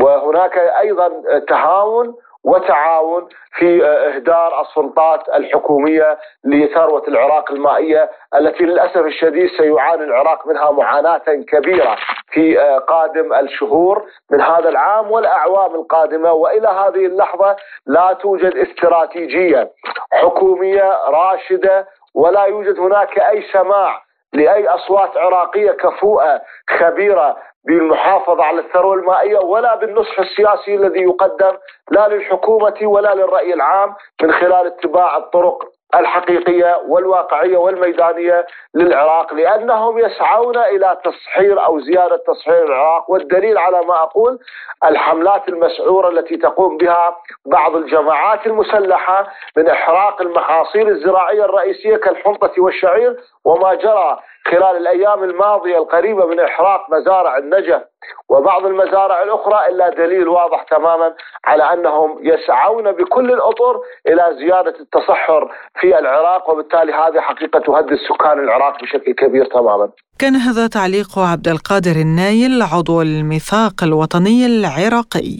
[0.00, 1.10] وهناك أيضا
[1.48, 2.14] تهاون
[2.44, 3.28] وتعاون
[3.58, 11.96] في إهدار السلطات الحكومية لثروة العراق المائية التي للأسف الشديد سيعاني العراق منها معاناة كبيرة
[12.32, 12.56] في
[12.88, 16.32] قادم الشهور من هذا العام والأعوام القادمة.
[16.32, 17.56] وإلى هذه اللحظة
[17.86, 19.70] لا توجد استراتيجية
[20.12, 24.03] حكومية راشدة ولا يوجد هناك أي سماع
[24.34, 26.40] لأي أصوات عراقية كفؤه
[26.78, 31.56] خبيرة بالمحافظة على الثروة المائية ولا بالنصح السياسي الذي يقدم
[31.90, 35.64] لا للحكومة ولا للرأي العام من خلال اتباع الطرق
[36.00, 43.10] الحقيقية والواقعية والميدانية للعراق لأنهم يسعون إلى تصحير أو زيادة تصحير العراق.
[43.10, 44.38] والدليل على ما أقول
[44.84, 47.16] الحملات المسعورة التي تقوم بها
[47.46, 49.26] بعض الجماعات المسلحة
[49.56, 54.18] من إحراق المحاصيل الزراعية الرئيسية كالحنطه والشعير وما جرى
[54.50, 57.82] خلال الأيام الماضية القريبة من إحراق مزارع النجف
[58.28, 61.14] وبعض المزارع الأخرى إلا دليل واضح تماما
[61.44, 68.38] على أنهم يسعون بكل الأطر إلى زيادة التصحر في العراق وبالتالي هذه حقيقة تهدد سكان
[68.38, 69.88] العراق بشكل كبير تماما.
[70.18, 75.36] كان هذا تعليق عبد القادر النايل عضو الميثاق الوطني العراقي.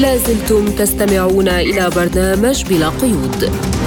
[0.00, 3.79] لازلتم تستمعون إلى برنامج بلا قيود.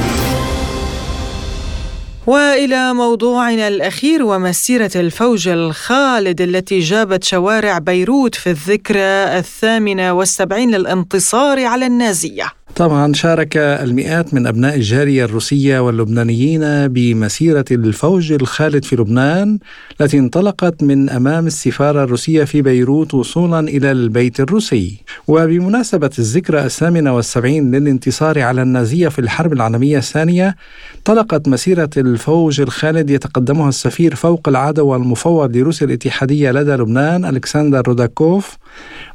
[2.27, 11.65] وإلى موضوعنا الأخير ومسيرة الفوج الخالد التي جابت شوارع بيروت في الذكرى الثامنة والسبعين للانتصار
[11.65, 12.62] على النازية.
[12.75, 19.59] طبعا شارك المئات من أبناء الجالية الروسية واللبنانيين بمسيرة الفوج الخالد في لبنان
[20.01, 24.97] التي انطلقت من أمام السفارة الروسية في بيروت وصولا إلى البيت الروسي.
[25.27, 30.55] وبمناسبة الذكرى الثامنة والسبعين للانتصار على النازية في الحرب العالمية الثانية
[30.97, 38.57] انطلقت مسيرة الفوج الخالد يتقدمها السفير فوق العادة والمفوض لروسيا الاتحادية لدى لبنان ألكسندر روداكوف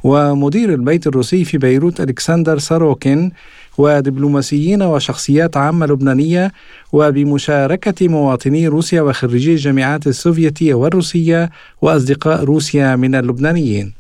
[0.05, 3.33] ومدير البيت الروسي في بيروت ألكسندر ساروكين
[3.79, 6.53] ودبلوماسيين وشخصيات عامة لبنانية
[6.93, 11.51] وبمشاركة مواطني روسيا وخريجي الجامعات السوفيتية والروسية
[11.83, 13.93] وأصدقاء روسيا من اللبنانيين.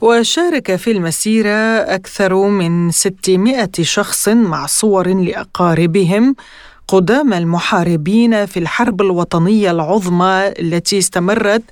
[0.00, 1.48] وشارك في المسيرة
[1.94, 6.34] أكثر من 600 شخص مع صور لأقاربهم
[6.88, 11.62] قدام المحاربين في الحرب الوطنية العظمى التي استمرت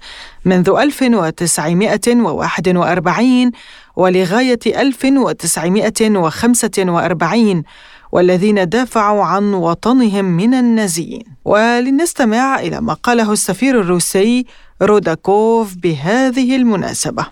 [0.45, 3.51] منذ 1941
[3.96, 7.64] ولغاية 1945
[8.12, 14.46] والذين دافعوا عن وطنهم من النازيين ولنستمع إلى ما قاله السفير الروسي
[14.82, 17.26] روداكوف بهذه المناسبة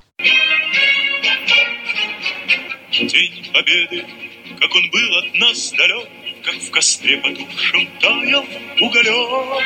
[4.59, 6.07] как он был от нас далек,
[6.43, 8.45] как в костре потухшем таял
[8.81, 9.63] уголек.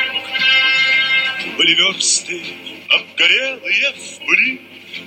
[1.56, 2.42] Были версты
[2.88, 4.60] обгорелые в пыли,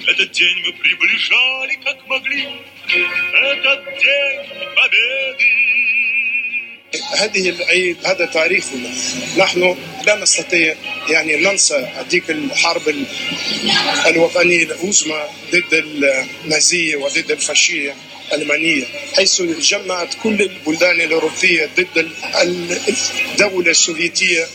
[0.07, 2.47] этот день мы приближали как могли,
[3.51, 5.64] этот день победы.
[7.18, 8.89] هذه العيد هذا تاريخنا
[9.38, 10.76] نحن لا نستطيع
[11.09, 12.95] يعني ننسى هذيك الحرب
[14.05, 17.95] الوطنية العظمى ضد النازية وضد الفاشية
[18.34, 18.86] الألمانية
[19.18, 22.09] حيث جمعت كل البلدان الأوروبية ضد
[23.32, 24.47] الدولة السوفيتية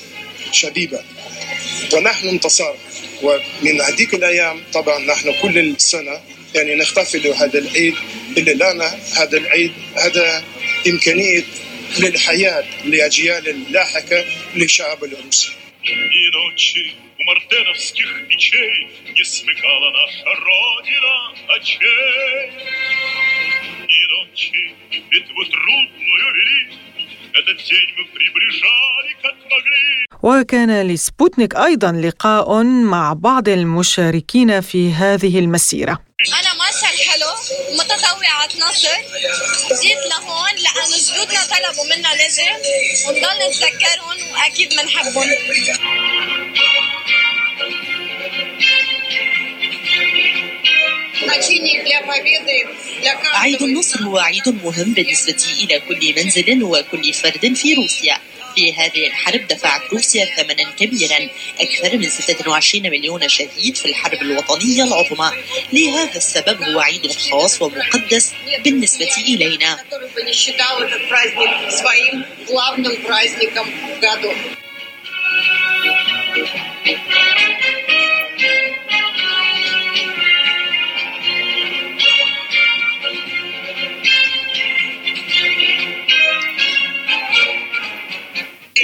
[0.52, 1.00] شبيبة
[1.92, 2.78] ونحن انتصرنا
[3.22, 6.20] ومن هذيك الأيام طبعا نحن كل سنة
[6.54, 7.94] يعني نحتفل هذا العيد
[8.36, 10.44] اللي لنا هذا العيد هذا
[10.86, 11.44] إمكانية
[11.98, 22.52] للحياة لأجيال اللاحقة للشعب الروسي и ночи у мартеновских печей не смыкала наша Родина очей.
[23.88, 24.74] И ночи
[25.11, 26.68] битву трудную вели,
[30.23, 35.99] وكان لسبوتنيك أيضا لقاء مع بعض المشاركين في هذه المسيرة.
[36.39, 37.31] أنا ماشا الحلو
[37.79, 38.89] متطوعة نصر
[39.81, 42.49] جيت لهون لأنه جدودنا طلبوا منا نجي
[43.07, 45.29] ونضل نتذكرهم وأكيد منحبهم.
[53.34, 58.18] عيد النصر هو عيد مهم بالنسبة إلى كل منزل وكل فرد في روسيا.
[58.55, 61.30] في هذه الحرب دفعت روسيا ثمنا كبيرا.
[61.59, 65.32] أكثر من 26 مليون شهيد في الحرب الوطنية العظمى.
[65.74, 68.34] لهذا السبب هو عيد خاص ومقدس
[68.64, 69.80] بالنسبة إلينا.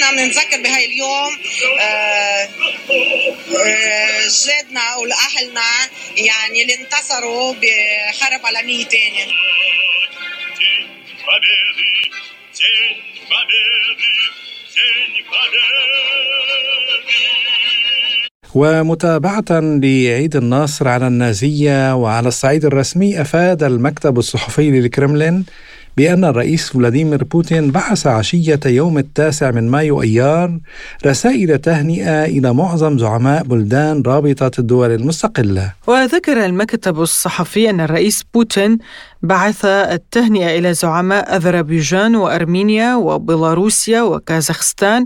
[0.03, 1.31] إحنا بنتذكر بهاي اليوم
[4.45, 5.61] جدنا واهلنا
[6.17, 9.25] يعني اللي انتصروا بحرب عالمية ثانية
[18.55, 25.45] ومتابعة لعيد النصر على النازية وعلى الصعيد الرسمي أفاد المكتب الصحفي للكرملين
[25.99, 30.59] بأن الرئيس فلاديمير بوتين بعث عشية يوم التاسع من مايو أيار
[31.05, 35.73] رسائل تهنئة إلى معظم زعماء بلدان رابطة الدول المستقلة.
[35.87, 38.77] وذكر المكتب الصحفي أن الرئيس بوتين
[39.21, 45.05] بعث التهنئة إلى زعماء أذربيجان وأرمينيا وبيلاروسيا وكازاخستان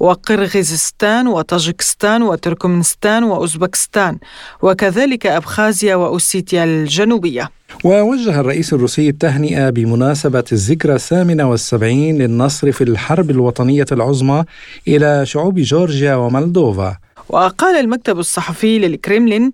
[0.00, 4.18] وقرغيزستان وطاجكستان وتركمانستان وأوزبكستان.
[4.62, 7.50] وكذلك أبخازيا وأوسيتيا الجنوبية.
[7.84, 14.44] ووجه الرئيس الروسي التهنئة بمناسبة الذكرى الثامنة والسبعين للنصر في الحرب الوطنية العظمى
[14.88, 16.96] إلى شعوب جورجيا ومالدوفا
[17.28, 19.50] وقال المكتب الصحفي للكريملين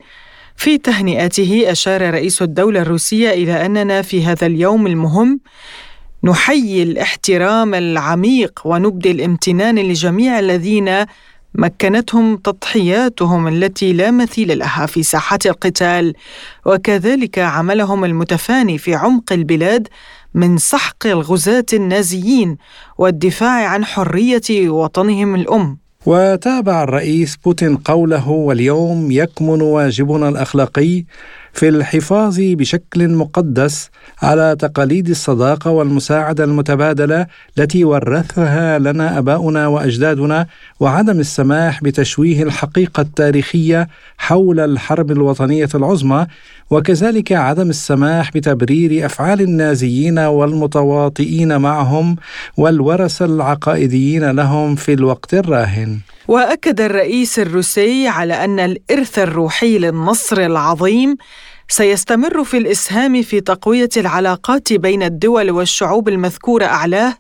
[0.57, 5.41] في تهنئته أشار رئيس الدولة الروسية إلى أننا في هذا اليوم المهم
[6.25, 11.05] نحيي الاحترام العميق ونبدي الامتنان لجميع الذين
[11.55, 16.15] مكنتهم تضحياتهم التي لا مثيل لها في ساحات القتال.
[16.67, 19.89] وكذلك عملهم المتفاني في عمق البلاد
[20.35, 22.57] من سحق الغزاة النازيين
[22.99, 25.86] والدفاع عن حرية وطنهم الأم.
[26.07, 31.05] وتابع الرئيس بوتين قوله واليوم يكمن واجبنا الأخلاقي
[31.53, 33.91] في الحفاظ بشكل مقدس
[34.23, 37.27] على تقاليد الصداقة والمساعدة المتبادلة
[37.59, 40.47] التي ورثها لنا آباؤنا وأجدادنا
[40.81, 43.89] وعدم السماح بتشويه الحقيقة التاريخية
[44.19, 46.27] حول الحرب الوطنية العظمى
[46.71, 52.17] وكذلك عدم السماح بتبرير أفعال النازيين والمتواطئين معهم
[52.57, 55.99] والورثه العقائديين لهم في الوقت الراهن
[56.29, 61.17] وأكد الرئيس الروسي على أن الإرث الروحي للنصر العظيم
[61.69, 67.15] سيستمر في الإسهام في تقوية العلاقات بين الدول والشعوب المذكوره أعلاه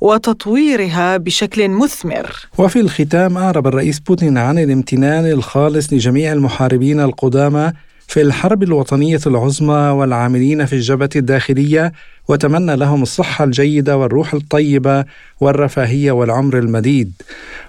[0.00, 2.48] وتطويرها بشكل مثمر.
[2.58, 7.72] وفي الختام أعرب الرئيس بوتين عن الامتنان الخالص لجميع المحاربين القدامى
[8.08, 11.92] في الحرب الوطنية العظمى والعاملين في الجبهة الداخلية
[12.28, 15.04] وتمنى لهم الصحة الجيدة والروح الطيبة
[15.40, 17.12] والرفاهية والعمر المديد.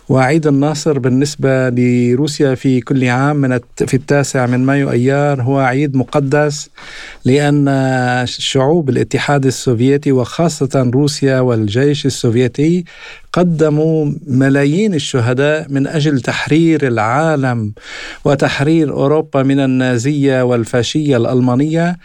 [0.10, 5.42] وعيد الناصر بالنسبة لروسيا في كل عام من في التاسع من مايو أيار.
[5.42, 6.70] هو عيد مقدس
[7.26, 7.66] لأن
[8.26, 12.84] شعوب الاتحاد السوفيتي وخاصة روسيا والجيش السوفيتي
[13.34, 17.74] قدموا ملايين الشهداء من أجل تحرير العالم
[18.26, 21.98] وتحرير أوروبا من النازية والفاشية الألمانية.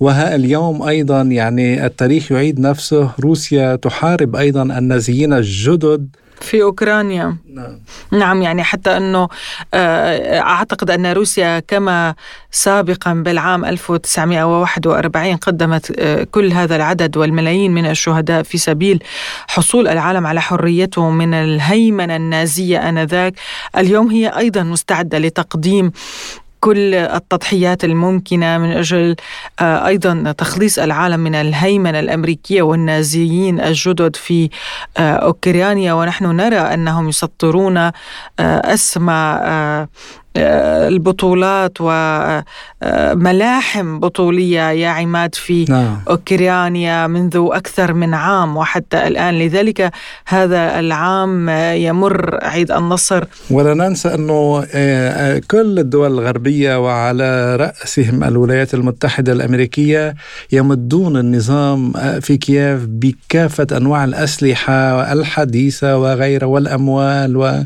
[0.00, 3.10] وها اليوم أيضا يعني التاريخ يعيد نفسه.
[3.20, 4.62] روسيا تحارب أيضا
[5.08, 6.16] النازيين الجدد.
[6.40, 7.36] في أوكرانيا.
[7.54, 7.80] نعم.
[8.12, 9.28] نعم يعني حتى إنه
[9.74, 12.14] آه، أعتقد أن روسيا كما
[12.50, 19.02] سابقا بالعام 1941 قدمت آه، كل هذا العدد والملايين من الشهداء في سبيل
[19.48, 23.34] حصول العالم على حريته من الهيمنة النازية آنذاك.
[23.76, 25.92] اليوم هي أيضا مستعدة لتقديم
[26.60, 29.16] كل التضحيات الممكنة من أجل
[29.60, 34.50] آه، أيضا تخليص العالم من الهيمنة الأمريكية والنازيين الجدد في
[34.96, 35.92] آه، أوكرانيا.
[35.92, 37.92] ونحن نرى أنهم يسطرون آه،
[38.40, 39.38] أسمى
[40.38, 42.44] البطولات وملاحم
[43.94, 46.00] آه، بطولية يا عماد في نعم.
[46.08, 49.90] أوكرانيا منذ أكثر من عام وحتى الآن لذلك
[50.26, 58.74] هذا العام يمر عيد النصر ولا ننسى أنه آه، كل الدول الغربية وعلى رأسهم الولايات
[58.74, 60.14] المتحدة الأمريكية
[60.52, 67.64] يمدون النظام في كييف بكافة أنواع الأسلحة الحديثة وغيرها والأموال و...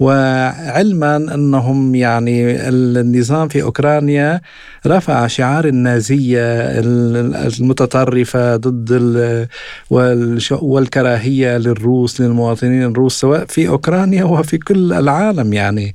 [0.00, 4.40] وعلما أنهم يعني النظام في أوكرانيا
[4.86, 6.42] رفع شعار النازية
[7.60, 9.48] المتطرفة ضد
[10.50, 15.94] والكراهية للروس للمواطنين الروس سواء في أوكرانيا وفي كل العالم يعني.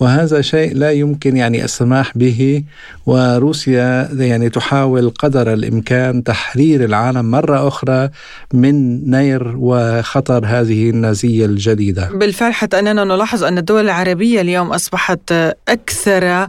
[0.00, 2.62] وهذا شيء لا يمكن يعني السماح به.
[3.06, 8.10] وروسيا يعني تحاول قدر الإمكان تحرير العالم مرة أخرى
[8.52, 12.10] من نير وخطر هذه النازية الجديدة.
[12.14, 15.32] بالفعل حتى أننا نلاحظ أن الدول العربية اليوم أصبحت
[15.68, 16.48] أكثر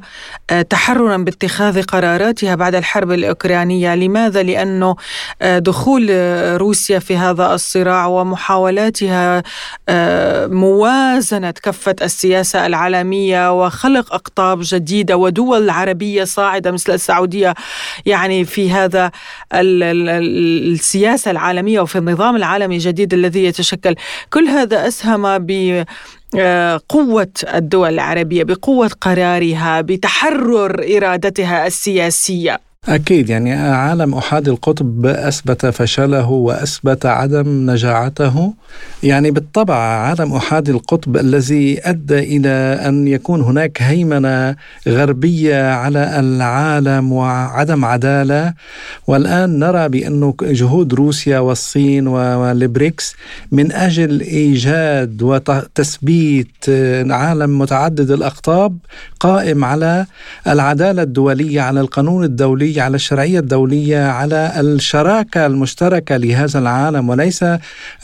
[0.49, 4.95] آه، تحررا باتخاذ قراراتها بعد الحرب الأوكرانية لماذا؟ لأنه
[5.41, 6.09] آه، دخول
[6.57, 9.43] روسيا في هذا الصراع ومحاولاتها
[9.89, 17.53] آه، موازنة كفة السياسة العالمية وخلق أقطاب جديدة ودول عربية صاعدة مثل السعودية
[18.05, 19.11] يعني في هذا
[19.53, 23.95] السياسة العالمية وفي النظام العالمي الجديد الذي يتشكل
[24.29, 25.37] كل هذا أسهم آه،
[26.89, 32.59] قوة الدول العربية بقوة قرارها بتحرر إرادتها السياسية.
[32.89, 38.53] أكيد يعني عالم أحادي القطب أثبت فشله وأثبت عدم نجاعته.
[39.03, 42.49] يعني بالطبع عالم أحادي القطب الذي أدى إلى
[42.87, 44.55] أن يكون هناك هيمنة
[44.87, 48.53] غربية على العالم وعدم عدالة.
[49.07, 53.15] والآن نرى بأنه جهود روسيا والصين والبريكس
[53.51, 56.69] من أجل إيجاد وتثبيت
[57.09, 58.77] عالم متعدد الأقطاب
[59.19, 60.05] قائم على
[60.47, 67.45] العدالة الدولية على القانون الدولي على الشرعية الدولية على الشراكة المشتركة لهذا العالم وليس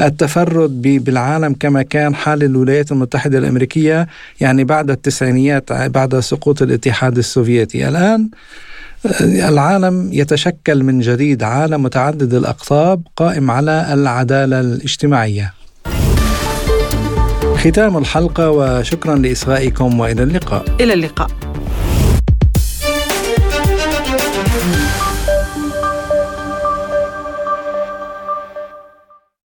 [0.02, 4.08] التفرد بالعالم كما كان حال الولايات المتحدة الأمريكية
[4.42, 7.88] يعني بعد التسعينيات بعد سقوط الاتحاد السوفيتي.
[7.88, 8.30] الآن
[9.22, 15.54] العالم يتشكل من جديد عالم متعدد الأقطاب قائم على العدالة الاجتماعية.
[17.56, 20.66] ختام الحلقة وشكرا لإصغائكم وإلى اللقاء.
[20.80, 21.49] إلى اللقاء.